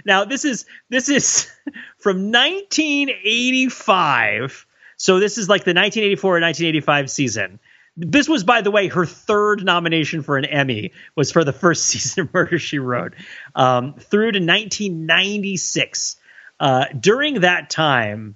[0.06, 1.52] now this is this is
[1.98, 4.68] from 1985.
[4.98, 7.60] So this is like the 1984 or 1985 season.
[7.98, 11.86] This was, by the way, her third nomination for an Emmy was for the first
[11.88, 13.14] season of Murder She Wrote,
[13.56, 16.16] um, through to 1996.
[16.60, 18.36] Uh, during that time,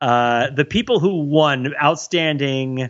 [0.00, 2.88] uh, the people who won outstanding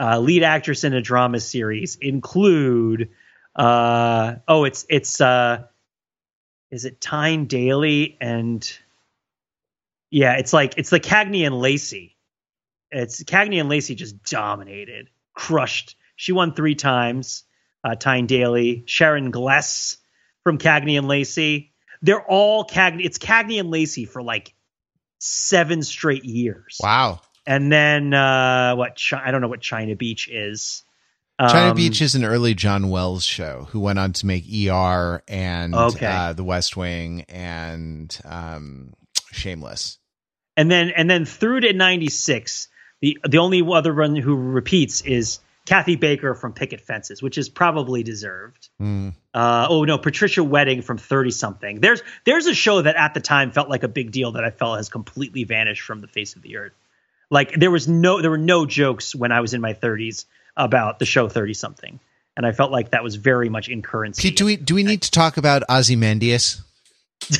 [0.00, 3.10] uh, lead actress in a drama series include
[3.56, 5.64] uh, oh, it's it's uh,
[6.70, 8.78] is it Tyne Daly and
[10.10, 12.16] yeah, it's like it's the Cagney and Lacey.
[12.90, 15.96] It's Cagney and Lacey just dominated, crushed.
[16.14, 17.44] She won three times.
[17.82, 19.96] Uh, Tyne Daly, Sharon Gless
[20.42, 21.72] from Cagney and Lacey.
[22.02, 23.04] They're all Cagney.
[23.04, 24.54] It's Cagney and Lacey for like
[25.18, 26.78] seven straight years.
[26.82, 27.20] wow.
[27.48, 29.00] And then uh, what?
[29.00, 30.82] Chi- I don't know what China Beach is.
[31.38, 35.22] China Um, Beach is an early John Wells show who went on to make ER
[35.28, 36.06] and Okay.
[36.06, 38.94] uh, The West Wing and um,
[39.32, 39.98] Shameless.
[40.56, 42.68] and then and then through to 96
[43.02, 47.48] the the only other one who repeats is kathy baker from picket fences which is
[47.50, 49.12] probably deserved Mm.
[49.34, 53.20] uh, oh no patricia wettig from 30 something there's there's a show that at the
[53.20, 56.36] time felt like a big deal that i felt has completely vanished from the face
[56.36, 56.72] of the earth
[57.30, 60.24] like there was no there were no jokes when i was in my 30s
[60.56, 62.00] about the show 30 something
[62.36, 64.82] and i felt like that was very much in currency Pete, do we do we
[64.82, 66.62] need to talk about Ozymandias?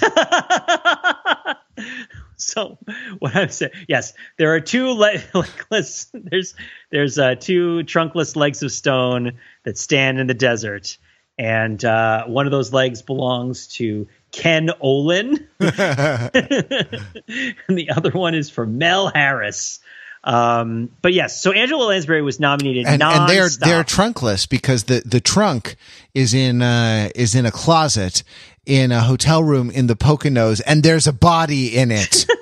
[2.37, 2.79] so
[3.19, 6.09] what I'm saying, yes, there are two le- legless.
[6.13, 6.55] There's
[6.91, 9.33] there's uh, two trunkless legs of stone
[9.65, 10.99] that stand in the desert,
[11.39, 15.71] and uh, one of those legs belongs to Ken Olin, and
[17.69, 19.81] the other one is for Mel Harris.
[20.27, 22.85] Um, but yes, so Angela Lansbury was nominated.
[22.87, 25.77] and, and they're they're trunkless because the the trunk
[26.15, 28.25] is in uh is in a closet
[28.67, 32.27] in a hotel room in the Poconos and there's a body in it.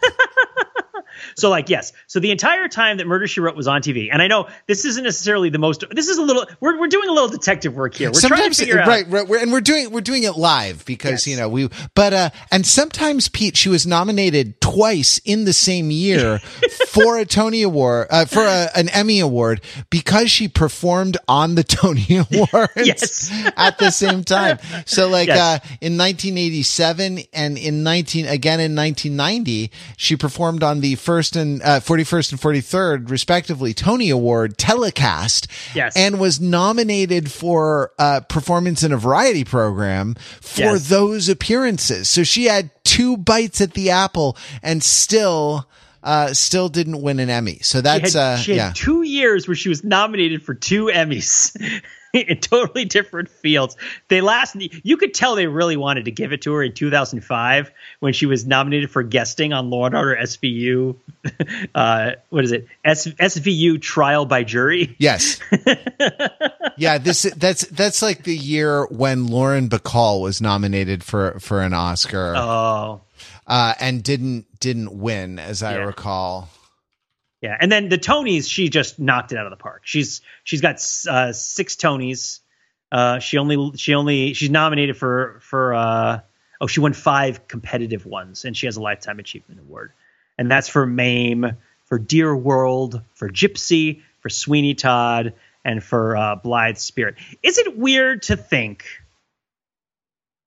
[1.37, 4.21] So like yes, so the entire time that Murder She Wrote was on TV, and
[4.23, 5.85] I know this isn't necessarily the most.
[5.91, 6.47] This is a little.
[6.61, 8.09] We're we're doing a little detective work here.
[8.11, 8.89] We're trying to sometimes figure out.
[8.89, 11.27] right, right we're, and we're doing we're doing it live because Yes.
[11.27, 15.91] you know we but uh and sometimes Pete she was nominated twice in the same
[15.91, 16.39] year
[16.89, 19.61] for a Tony award uh, for a, an Emmy award
[19.91, 23.31] because she performed on the Tony awards Yes.
[23.57, 25.39] at the same time so like Yes.
[25.39, 31.63] uh in 1987 and in 19 again in 1990 she performed on the first and
[31.63, 35.97] uh, 41st and 43rd respectively Tony award telecast Yes.
[35.97, 40.89] and was nominated for uh, performance in a variety program for Yes.
[40.89, 42.09] those appearances.
[42.09, 45.69] So she had two bites at the apple and still
[46.03, 47.59] uh, still didn't win an Emmy.
[47.63, 48.73] So that's she had, uh, she had yeah.
[48.75, 51.57] two years where she was nominated for two Emmys
[52.29, 53.77] in totally different fields.
[54.09, 57.71] They last you could tell they really wanted to give it to her in 2005
[58.01, 60.97] when she was nominated for guesting on Law and Order SVU.
[61.75, 62.69] Uh, what is it?
[62.85, 64.95] S, SVU Trial by Jury.
[64.99, 65.41] Yes.
[66.77, 71.73] yeah, this that's that's like the year when Lauren Bacall was nominated for for an
[71.75, 73.01] Oscar Oh.
[73.47, 75.85] uh, and didn't didn't win, as I Yeah.
[75.85, 76.49] recall.
[77.45, 79.83] Yeah, and then the Tonys, she just knocked it out of the park.
[79.85, 80.77] She's she's got
[81.07, 82.41] uh, six Tonys.
[82.91, 86.21] Uh, she only she only she's nominated for for uh,
[86.59, 89.93] oh she won five competitive ones, and she has a lifetime achievement award,
[90.39, 95.35] and that's for Mame, for Dear World, for Gypsy, for Sweeney Todd,
[95.67, 97.17] and for uh, Blithe Spirit.
[97.43, 98.87] Is it weird to think?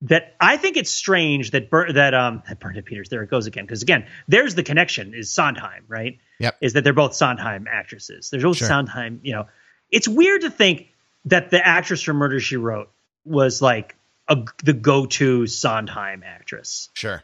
[0.04, 3.48] That I think it's strange that Ber- that um that Bernadette Peters there it goes
[3.48, 6.58] again because again there's the connection is Sondheim right Yep.
[6.62, 8.68] is that they're both Sondheim actresses there's both Sure.
[8.68, 9.48] Sondheim you know
[9.90, 10.90] it's weird to think
[11.26, 12.92] that the actress from Murder She Wrote
[13.26, 13.96] was like
[14.28, 17.24] a, the go-to Sondheim actress Sure.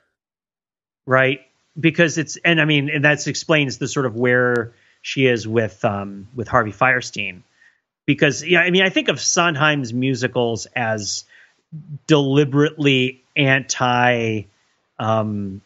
[1.05, 1.41] right
[1.79, 5.85] because it's and I mean and that explains the sort of where she is with
[5.85, 7.43] um with Harvey Fierstein
[8.07, 11.25] because yeah I mean I think of Sondheim's musicals as
[12.07, 14.43] deliberately anti
[14.99, 15.61] um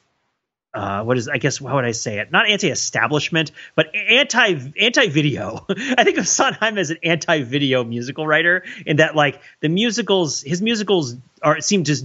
[0.74, 2.32] uh, what is I guess how would I say it?
[2.32, 5.66] Not anti-establishment, but anti anti-video.
[5.70, 10.62] I think of Sondheim as an anti-video musical writer, in that like the musicals, his
[10.62, 11.95] musicals are seem to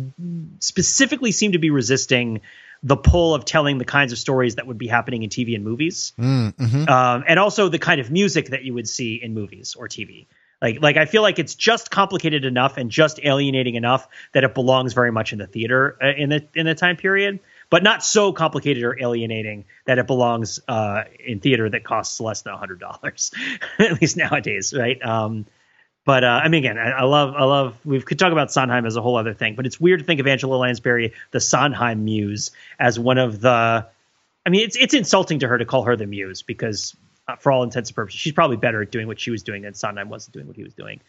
[0.61, 2.41] specifically seem to be resisting
[2.83, 5.65] the pull of telling the kinds of stories that would be happening in TV and
[5.65, 6.89] movies, Mm, mhm.
[6.89, 10.27] um, and also the kind of music that you would see in movies or TV.
[10.63, 14.55] Like, like I feel like it's just complicated enough and just alienating enough that it
[14.55, 18.05] belongs very much in the theater uh, in the in the time period, but not
[18.05, 22.57] so complicated or alienating that it belongs uh, in theater that costs less than a
[22.57, 23.33] hundred dollars,
[23.81, 25.05] at least nowadays, right?
[25.05, 25.47] Um,
[26.05, 27.77] but uh, I mean, again, I, I love, I love.
[27.85, 30.21] We could talk about Sondheim as a whole other thing, but it's weird to think
[30.21, 33.87] of Angela Lansbury, the Sondheim muse, as one of the.
[34.45, 36.97] I mean, it's it's insulting to her to call her the muse because,
[37.39, 39.75] for all intents and purposes, she's probably better at doing what she was doing than
[39.75, 41.01] Sondheim wasn't doing what he was doing.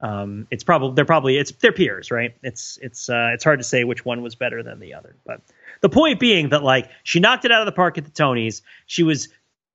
[0.00, 2.34] Um, it's probably they're probably it's they're peers, right?
[2.42, 5.40] It's it's uh, it's hard to say which one was better than the other, but
[5.80, 8.62] the point being that like she knocked it out of the park at the Tonys.
[8.86, 9.28] She was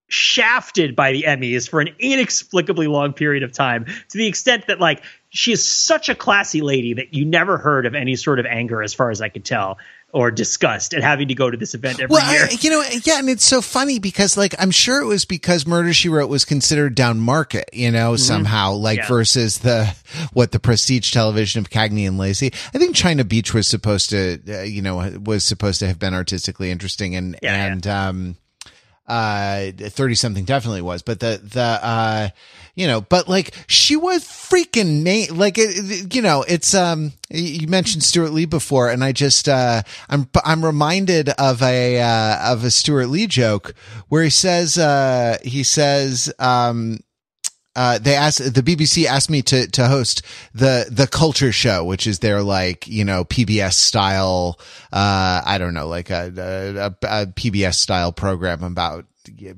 [0.09, 4.79] shafted by the Emmys for an inexplicably long period of time to the extent that
[4.79, 8.45] like she is such a classy lady that you never heard of any sort of
[8.45, 9.77] anger as far as I could tell
[10.13, 12.47] or disgust at having to go to this event every Well, year.
[12.49, 15.67] I, you know, yeah, and it's so funny because, like, I'm sure it was because
[15.67, 19.03] Murder She Wrote was considered down market, you know, somehow, like Mm-hmm.
[19.11, 19.17] Yeah.
[19.17, 19.95] versus the
[20.33, 22.53] what the prestige television of Cagney and Lacey.
[22.73, 26.13] I think China Beach was supposed to, uh, you know, was supposed to have been
[26.13, 27.71] artistically interesting, and Yeah, yeah.
[27.73, 28.35] and um,
[29.07, 32.29] uh, thirty something definitely was, but the the uh,
[32.77, 37.67] you know, but like she was freaking na- like it, you know, it's um, you
[37.67, 42.63] mentioned Stewart Lee before, and I just uh, I'm I'm reminded of a uh, of
[42.63, 43.73] a Stewart Lee joke
[44.09, 46.99] where he says uh, he says um.
[47.75, 52.07] Uh, they asked the BBC asked me to to host the the culture show, which
[52.07, 54.59] is their like you know PBS style.
[54.91, 59.05] Uh, I don't know, like a, a, a PBS style program about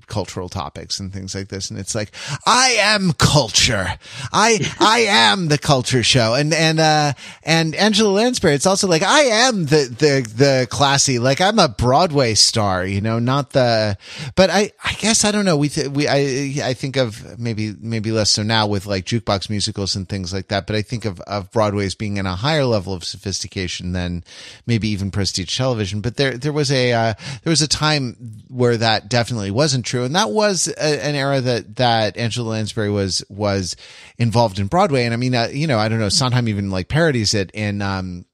[0.07, 1.69] cultural topics and things like this.
[1.69, 2.11] And it's like
[2.45, 3.87] I am culture.
[4.31, 6.33] I I am the culture show.
[6.33, 7.13] And and uh
[7.43, 8.53] and Angela Lansbury.
[8.53, 11.19] It's also like I am the the the classy.
[11.19, 12.85] Like I'm a Broadway star.
[12.85, 13.97] You know, not the.
[14.35, 15.57] But I I guess I don't know.
[15.57, 19.49] We th- we I I think of maybe maybe less so now with like jukebox
[19.49, 20.67] musicals and things like that.
[20.67, 24.23] But I think of of Broadway as being in a higher level of sophistication than
[24.65, 26.01] maybe even prestige television.
[26.01, 27.13] But there there was a uh,
[27.43, 28.15] there was a time
[28.47, 32.89] where that definitely wasn't true, and that was a, an era that that Angela Lansbury
[32.89, 33.75] was was
[34.17, 35.03] involved in Broadway.
[35.03, 37.81] And I mean, uh, you know, I don't know, Sondheim even like parodies it in
[37.81, 38.25] um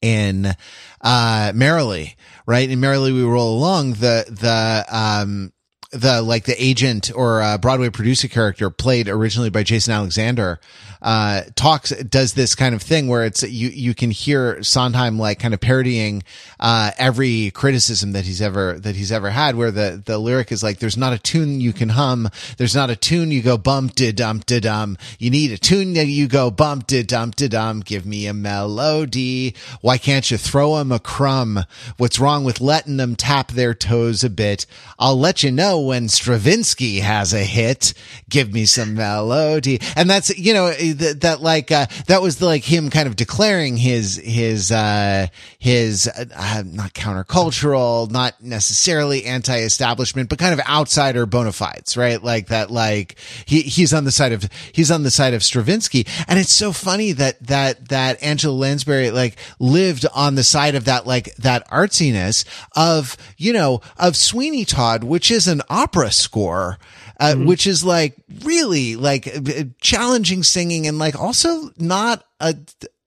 [0.00, 0.54] in
[1.00, 2.14] uh Merrily,
[2.46, 2.70] right?
[2.70, 5.52] In Merrily We Roll Along, the the um
[5.90, 10.60] the like the agent or uh, Broadway producer character played originally by Jason Alexander
[11.02, 15.40] uh talks does this kind of thing where it's you you can hear Sondheim like
[15.40, 16.22] kind of parodying
[16.60, 20.62] uh every criticism that he's ever that he's ever had where the the lyric is
[20.62, 22.28] like there's not a tune you can hum.
[22.56, 24.96] There's not a tune you go bump de dum de dum.
[25.18, 27.80] You need a tune that you go bump de dum de dum.
[27.80, 29.54] Give me a melody.
[29.80, 31.64] Why can't you throw 'em a crumb?
[31.96, 34.66] What's wrong with letting them tap their toes a bit?
[34.98, 37.94] I'll let you know when Stravinsky has a hit.
[38.28, 39.80] Give me some melody.
[39.96, 43.16] And that's you know that, that like uh, that was the, like him kind of
[43.16, 45.26] declaring his his uh
[45.58, 52.22] his uh, not countercultural, not necessarily anti-establishment, but kind of outsider bona fides, right?
[52.22, 56.06] Like that, like he he's on the side of he's on the side of Stravinsky,
[56.28, 60.84] and it's so funny that that that Angela Lansbury like lived on the side of
[60.84, 62.44] that like that artsiness
[62.76, 66.78] of you know of Sweeney Todd, which is an opera score
[67.22, 67.46] uh, mm-hmm.
[67.46, 72.56] which is like really like uh, challenging singing and like also not a,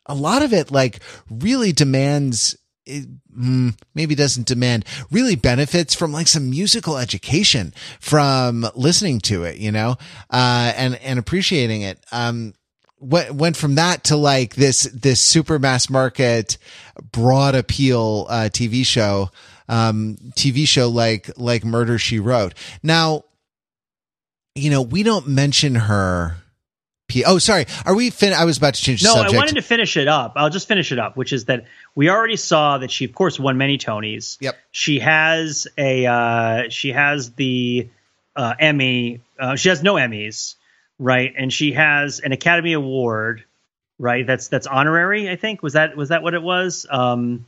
[0.06, 3.08] a lot of it like really demands it,
[3.38, 9.58] mm, maybe doesn't demand really benefits from like some musical education from listening to it,
[9.58, 9.98] you know,
[10.30, 12.00] uh, and, and appreciating it.
[12.14, 12.54] Um,
[13.02, 16.58] went, went from that to like this, this super mass market,
[17.12, 19.30] broad appeal, uh, TV show,
[19.68, 22.54] um, TV show like, like Murder She Wrote.
[22.82, 23.25] Now,
[24.56, 26.38] you know, we don't mention her.
[27.08, 27.66] P- oh, sorry.
[27.86, 28.10] Are we?
[28.10, 29.04] Fin- I was about to change.
[29.04, 29.36] no, subject.
[29.36, 30.34] I wanted to finish it up.
[30.36, 33.40] I'll just finish it up, which is that we already saw that she, of course,
[33.40, 34.38] won many Tonys.
[34.40, 34.58] Yep.
[34.72, 36.08] She has a.
[36.08, 37.90] Uh, she has the
[38.36, 39.22] uh, Emmy.
[39.38, 40.56] Uh, she has no Emmys,
[40.98, 41.32] right?
[41.38, 43.44] And she has an Academy Award,
[44.00, 44.26] right?
[44.26, 45.30] That's that's honorary.
[45.30, 46.88] I think was that was that what it was.
[46.90, 47.46] Um,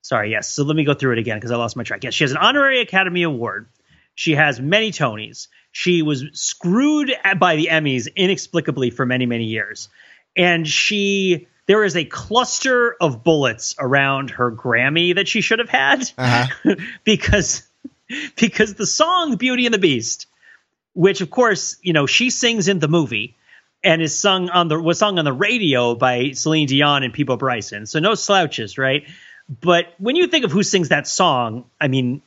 [0.00, 0.30] sorry.
[0.30, 0.48] Yes.
[0.48, 2.02] So let me go through it again because I lost my track.
[2.04, 3.66] Yes, she has an honorary Academy Award.
[4.14, 5.48] She has many Tonys.
[5.78, 9.90] She was screwed by the Emmys inexplicably for many, many years.
[10.34, 15.68] And she, there is a cluster of bullets around her Grammy that she should have
[15.68, 16.76] had uh-huh.
[17.04, 17.68] because,
[18.36, 20.28] because the song Beauty and the Beast,
[20.94, 23.36] which of course, you know, she sings in the movie
[23.84, 27.36] and is sung on the, was sung on the radio by Celine Dion and Peabo
[27.36, 27.84] Bryson.
[27.84, 29.06] So no slouches, right?
[29.46, 32.22] But when you think of who sings that song, I mean,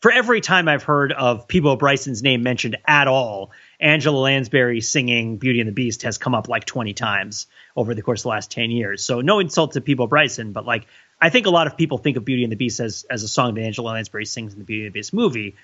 [0.00, 5.38] for every time I've heard of Peabo Bryson's name mentioned at all, Angela Lansbury singing
[5.38, 7.46] Beauty and the Beast has come up like 20 times
[7.76, 9.04] over the course of the last 10 years.
[9.04, 10.86] So no insult to Peabo Bryson, but like
[11.20, 13.28] I think a lot of people think of Beauty and the Beast as as a
[13.28, 15.56] song that Angela Lansbury sings in the Beauty and the Beast movie.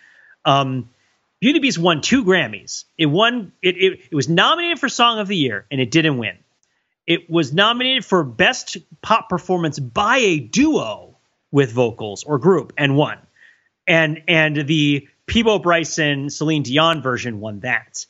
[0.44, 0.90] Um,
[1.40, 2.84] Beauty and the Beast won two Grammys.
[2.98, 6.18] It won it, it it was nominated for Song of the Year and it didn't
[6.18, 6.36] win.
[7.06, 11.18] It was nominated for Best Pop Performance by a Duo
[11.52, 13.18] with vocals or group and won
[13.86, 18.06] and and the Peabo Bryson Celine Dion version won that.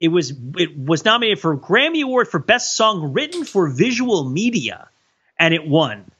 [0.00, 4.88] It was it was nominated for Grammy Award for Best Song Written for Visual Media,
[5.38, 6.10] and it won.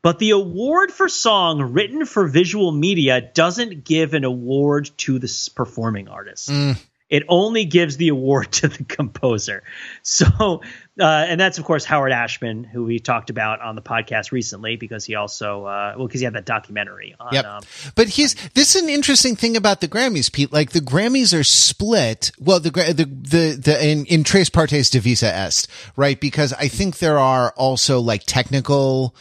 [0.00, 5.50] But the award for song written for visual media doesn't give an award to the
[5.54, 6.50] performing artist.
[6.50, 6.76] Mm
[7.12, 9.62] it only gives the award to the composer.
[10.02, 10.62] So,
[10.98, 14.76] uh, and that's of course Howard Ashman, who we talked about on the podcast recently,
[14.76, 17.14] because he also, uh, well, because he had that documentary.
[17.20, 17.44] On, yep.
[17.44, 17.62] Um,
[17.94, 20.52] but he's this is an interesting thing about the Grammys, Pete.
[20.52, 22.32] Like the Grammys are split.
[22.40, 26.18] Well, the the the, the in in tres partes divisa est, right?
[26.18, 29.14] Because I think there are also like technical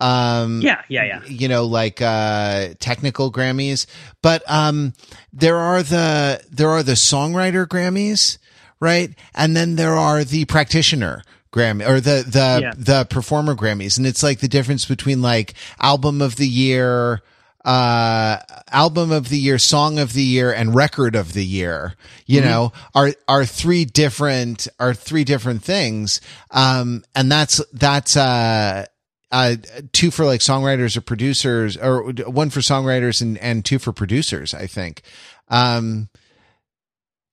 [0.00, 1.24] um, yeah, yeah, yeah.
[1.26, 3.86] You know, like uh, technical Grammys,
[4.22, 4.94] but um,
[5.32, 8.38] there are the there are the songwriter Grammys,
[8.80, 9.10] right?
[9.34, 11.22] And then there are the practitioner
[11.52, 12.72] Grammy or the the yeah.
[12.76, 17.22] the performer Grammys, and it's like the difference between like album of the year
[17.64, 18.38] uh
[18.70, 21.94] album of the year song of the year and record of the year
[22.24, 22.48] you mm-hmm.
[22.48, 26.20] know are are three different are three different things
[26.52, 28.86] um and that's that's uh
[29.30, 29.56] uh,
[29.92, 34.54] two for like songwriters or producers, or one for songwriters and and two for producers.
[34.54, 35.02] I think.
[35.48, 36.08] Um,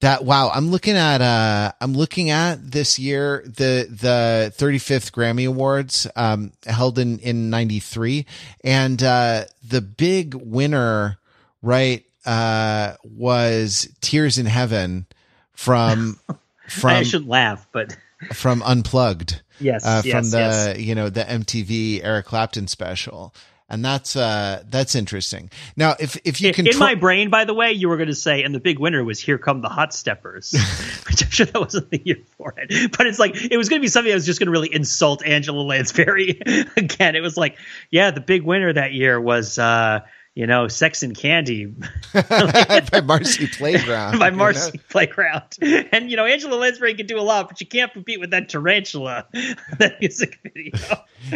[0.02, 5.48] that wow, I'm looking at uh, I'm looking at this year the the 35th Grammy
[5.48, 8.26] Awards um held in in '93,
[8.64, 11.18] and uh, the big winner,
[11.62, 15.08] right, uh, was Tears in Heaven
[15.54, 16.20] from
[16.70, 16.90] from.
[16.92, 17.96] I shouldn't laugh, but
[18.34, 19.42] from Unplugged.
[19.60, 20.80] Yes, uh, from yes, the yes.
[20.80, 23.34] you know the MTV Eric Clapton special,
[23.70, 25.50] and that's uh that's interesting.
[25.76, 28.16] Now, if if you can in my brain, by the way, you were going to
[28.16, 30.52] say, and the big winner was "Here Come the Hot Steppers,"
[31.08, 33.80] which I'm sure that wasn't the year for it, but it's like it was going
[33.80, 36.42] to be something I was just going to really insult Angela Lansbury
[36.78, 37.16] again.
[37.16, 37.58] It was like,
[37.90, 39.58] yeah, the big winner that year was.
[39.58, 40.02] uh
[40.36, 41.74] you know, Sex and Candy
[42.14, 44.20] by Marcy Playground.
[44.20, 44.84] by Marcy know?
[44.90, 45.58] Playground.
[45.62, 48.50] And you know, Angela Lansbury can do a lot, but you can't compete with that
[48.50, 49.26] tarantula
[49.80, 50.78] that music video.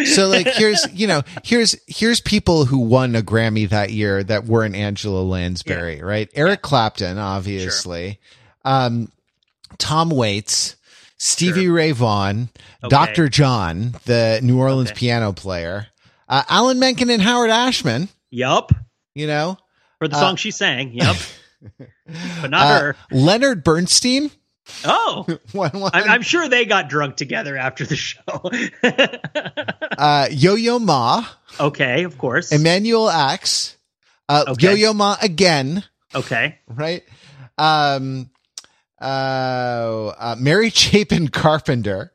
[0.04, 4.46] so like here's you know, here's here's people who won a Grammy that year that
[4.46, 6.04] weren't Angela Lansbury, yeah.
[6.04, 6.30] right?
[6.36, 6.68] Eric yeah.
[6.68, 8.20] Clapton, obviously.
[8.66, 8.74] Sure.
[8.74, 9.12] Um
[9.78, 10.76] Tom Waits.
[11.22, 11.74] Stevie sure.
[11.74, 12.48] Ray Vaughan,
[12.82, 12.90] okay.
[12.90, 13.28] Dr.
[13.28, 15.00] John, the New Orleans okay.
[15.00, 15.88] piano player,
[16.30, 18.08] uh, Alan Menken and Howard Ashman.
[18.30, 18.72] Yup
[19.16, 19.58] you know,
[20.00, 20.92] for the song uh, she sang.
[20.94, 21.16] Yep,
[22.42, 22.96] but not uh, her.
[23.12, 24.32] Leonard Bernstein.
[24.86, 25.92] Oh, one, one.
[25.94, 28.20] I'm, I'm sure they got drunk together after the show.
[29.98, 31.26] uh, Yo Yo Ma,
[31.60, 32.52] okay, of course.
[32.52, 33.78] Emanuel Ax,
[34.28, 34.68] uh, Okay.
[34.68, 35.84] Yo Yo Ma again,
[36.14, 36.60] okay.
[36.68, 37.04] right?
[37.58, 38.30] Um,
[39.02, 42.14] uh, uh, Mary Chapin Carpenter,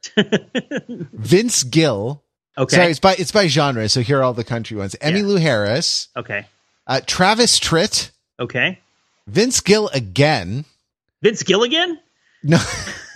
[0.89, 2.23] Vince Gill.
[2.57, 2.77] Okay.
[2.77, 3.89] Sorry, it's by it's by genre.
[3.89, 5.27] So here are all the country ones: Emmy Yeah.
[5.27, 6.47] Lou Harris, Okay.
[6.87, 8.11] Uh, Travis Tritt,
[8.41, 8.81] Okay.
[9.27, 10.65] Vince Gill again.
[11.23, 11.99] Vince Gilligan?
[12.43, 12.59] No,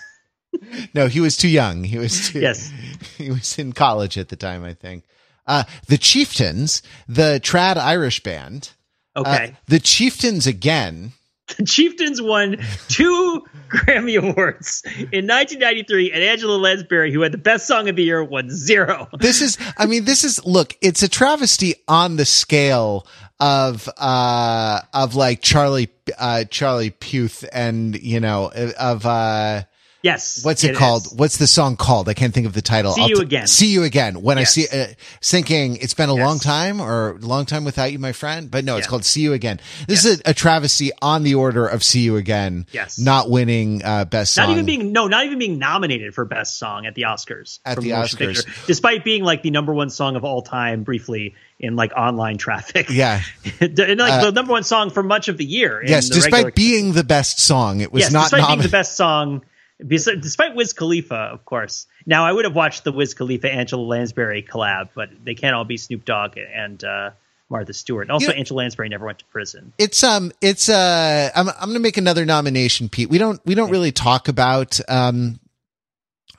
[0.94, 1.84] no, he was too young.
[1.84, 2.70] He was too, Yes.
[3.18, 5.04] he was in college at the time, I think.
[5.46, 8.70] Uh, the Chieftains, the trad Irish band.
[9.16, 9.56] Uh, Okay.
[9.66, 11.12] the Chieftains again.
[11.58, 12.56] the Chieftains won
[12.88, 18.02] two Grammy Awards in 1993, and Angela Lansbury, who had the best song of the
[18.02, 19.08] year, won zero.
[19.18, 23.06] This is, I mean, this is, look, it's a travesty on the scale
[23.40, 29.62] of, uh, of like Charlie, uh, Charlie Puth and, you know, of, uh,
[30.02, 30.44] Yes.
[30.44, 31.06] what's it, called?
[31.06, 31.12] is.
[31.12, 32.08] What's the song called?
[32.08, 32.92] I can't think of the title.
[32.92, 33.46] See I'll You t- Again.
[33.48, 34.22] See you again.
[34.22, 34.56] When Yes.
[34.56, 34.86] I see, uh,
[35.22, 36.24] thinking it's been a Yes.
[36.24, 38.50] long time or long time without you, my friend.
[38.50, 38.90] But no, it's Yeah.
[38.90, 39.58] called See You Again.
[39.88, 42.66] This is a, a travesty on the order of See You Again.
[42.72, 42.98] Yes.
[42.98, 44.46] Not winning, uh, best song.
[44.46, 47.58] Not even being no, not even being nominated for best song at the Oscars.
[47.64, 48.36] At the motion Oscars.
[48.36, 52.38] picture, despite being like the number one song of all time, briefly in like online
[52.38, 52.88] traffic.
[52.88, 53.22] yeah.
[53.60, 55.82] and like the number one song for much of the year.
[55.84, 56.08] Yes.
[56.08, 59.42] the Despite being the best song, it was yes, not despite being the best song.
[59.86, 61.86] Despite Wiz Khalifa, of course.
[62.06, 65.64] Now I would have watched the Wiz Khalifa Angela Lansbury collab, but they can't all
[65.64, 67.10] be Snoop Dogg and uh,
[67.48, 68.10] Martha Stewart.
[68.10, 69.72] Also, You know- Angela Lansbury never went to prison.
[69.78, 73.08] It's um it's uh I'm I'm gonna make another nomination, Pete.
[73.08, 75.38] We don't we don't really talk about um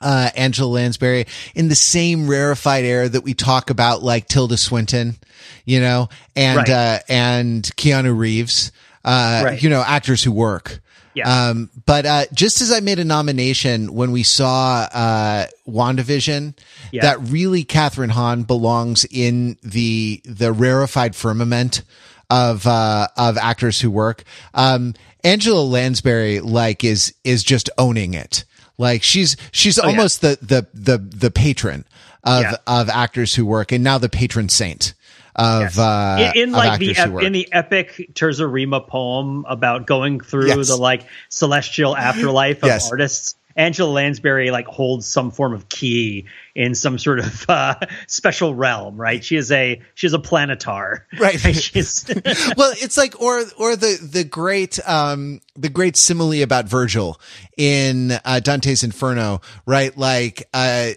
[0.02, 5.16] uh Angela Lansbury in the same rarefied air that we talk about like Tilda Swinton,
[5.64, 6.68] you know, and Right.
[6.70, 8.70] uh and Keanu Reeves.
[9.04, 9.62] Uh Right.
[9.62, 10.80] you know, actors who work.
[11.20, 11.48] Yeah.
[11.50, 16.54] Um, but uh, just as I made a nomination when we saw uh, WandaVision,
[16.92, 17.02] Yeah.
[17.02, 21.82] that really Kathryn Hahn belongs in the the rarefied firmament
[22.28, 24.24] of uh, of actors who work.
[24.54, 24.94] Um,
[25.24, 28.44] Angela Lansbury like is is just owning it.
[28.78, 29.88] Like she's she's Oh, yeah.
[29.90, 31.84] almost the the the the patron
[32.24, 32.54] of Yeah.
[32.66, 34.94] of actors who work, and now the patron saint
[35.36, 35.78] of Yes.
[35.78, 40.20] uh, in, in of like the ep- in the epic terza rima poem about going
[40.20, 40.68] through Yes.
[40.68, 42.90] the like celestial afterlife of Yes.
[42.90, 43.36] artists.
[43.56, 47.74] Angela Lansbury like holds some form of key in some sort of uh,
[48.06, 49.22] special realm, right?
[49.24, 51.38] She is a she is a planetar, Right.
[51.54, 52.04] She's
[52.56, 57.20] well, it's like or or the the great um the great simile about Virgil
[57.56, 59.94] in uh, Dante's Inferno, right?
[59.98, 60.90] Like uh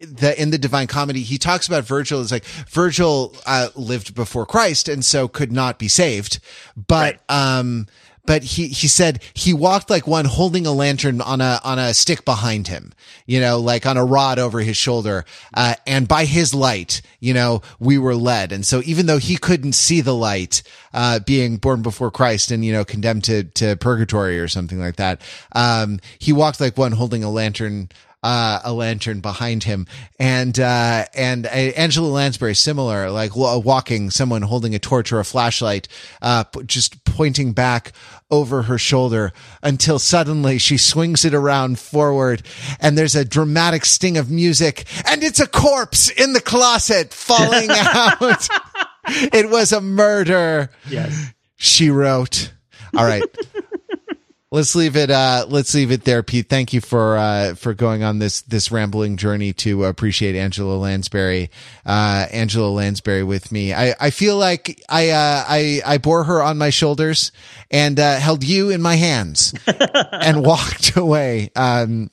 [0.00, 4.46] the in the Divine Comedy, he talks about Virgil as like Virgil uh, lived before
[4.46, 6.40] Christ and so could not be saved,
[6.76, 7.86] but um.
[8.26, 11.92] But he, he said he walked like one holding a lantern on a, on a
[11.92, 12.94] stick behind him,
[13.26, 15.26] you know, like on a rod over his shoulder.
[15.52, 18.50] Uh, and by his light, you know, we were led.
[18.50, 20.62] And so even though he couldn't see the light,
[20.94, 24.96] uh, being born before Christ and, you know, condemned to, to purgatory or something like
[24.96, 25.20] that,
[25.52, 27.90] um, he walked like one holding a lantern,
[28.24, 29.86] uh, a lantern behind him.
[30.18, 35.24] And, uh, and uh, Angela Lansbury, similar, like walking, someone holding a torch or a
[35.24, 35.88] flashlight,
[36.22, 37.92] uh, p- just pointing back
[38.30, 39.30] over her shoulder
[39.62, 42.42] until suddenly she swings it around forward
[42.80, 47.68] and there's a dramatic sting of music and it's a corpse in the closet falling
[47.70, 48.48] out.
[49.06, 51.32] it was a murder yes.
[51.56, 52.50] she wrote.
[52.96, 53.22] All right.
[54.54, 56.48] Let's leave it uh let's leave it there Pete.
[56.48, 61.50] Thank you for uh for going on this this rambling journey to appreciate Angela Lansbury.
[61.84, 63.74] Uh Angela Lansbury with me.
[63.74, 67.32] I I feel like I uh I I bore her on my shoulders
[67.70, 69.54] and uh held you in my hands
[70.12, 71.50] and walked away.
[71.56, 72.10] Um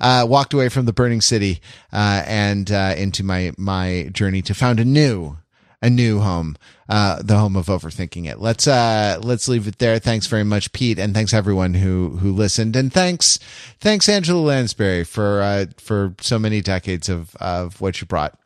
[0.00, 1.60] uh, walked away from the burning city
[1.92, 5.36] uh, and uh, into my my journey to found a new
[5.80, 6.56] a new home,
[6.88, 8.40] uh, the home of overthinking it.
[8.40, 9.98] Let's uh, let's leave it there.
[9.98, 13.38] Thanks very much, Pete, and thanks everyone who who listened, and thanks
[13.80, 18.38] thanks Angela Lansbury for uh, for so many decades of of what you brought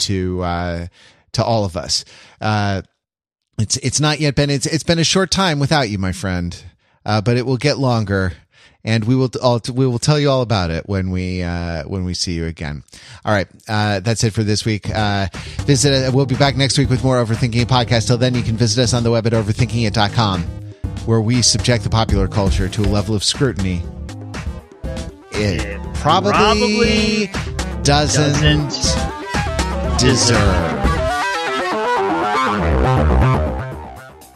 [0.00, 0.86] to uh,
[1.32, 2.04] to all of us.
[2.40, 2.82] Uh,
[3.58, 6.64] it's it's not yet been it's it's been a short time without you, my friend,
[7.04, 8.32] uh, but it will get longer
[8.84, 12.04] and we will all we will tell you all about it when we uh, when
[12.04, 12.84] we see you again.
[13.24, 14.90] All right, uh, that's it for this week.
[14.90, 15.28] Uh,
[15.62, 16.12] visit.
[16.12, 18.06] We'll be back next week with more Overthinking It podcast.
[18.06, 20.42] Till then, you can visit us on the web at overthinkingit.com,
[21.06, 23.82] where we subject the popular culture to a level of scrutiny
[25.36, 27.26] it It probably, probably
[27.82, 30.38] doesn't, doesn't deserve.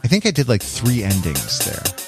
[0.03, 2.08] I think I did like three endings there.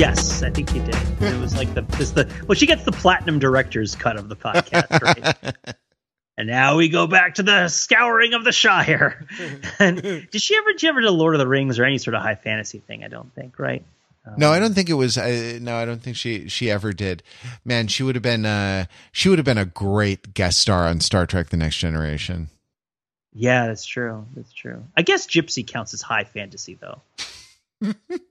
[0.00, 0.96] Yes, I think you did.
[1.20, 4.34] It was like the this the well, she gets the platinum director's cut of the
[4.34, 5.76] podcast, right?
[6.38, 9.26] and now we go back to the scouring of the Shire.
[9.78, 12.14] and did she ever, did she ever do Lord of the Rings or any sort
[12.14, 13.04] of high fantasy thing?
[13.04, 13.84] I don't think, right?
[14.38, 15.18] no, I don't think it was.
[15.18, 17.22] Uh, no, I don't think she she ever did.
[17.66, 18.46] Man, she would have been.
[18.46, 22.48] Uh, she would have been a great guest star on Star Trek: The Next Generation.
[23.34, 24.24] Yeah, that's true.
[24.34, 24.82] That's true.
[24.96, 27.02] I guess Gypsy counts as high fantasy, though.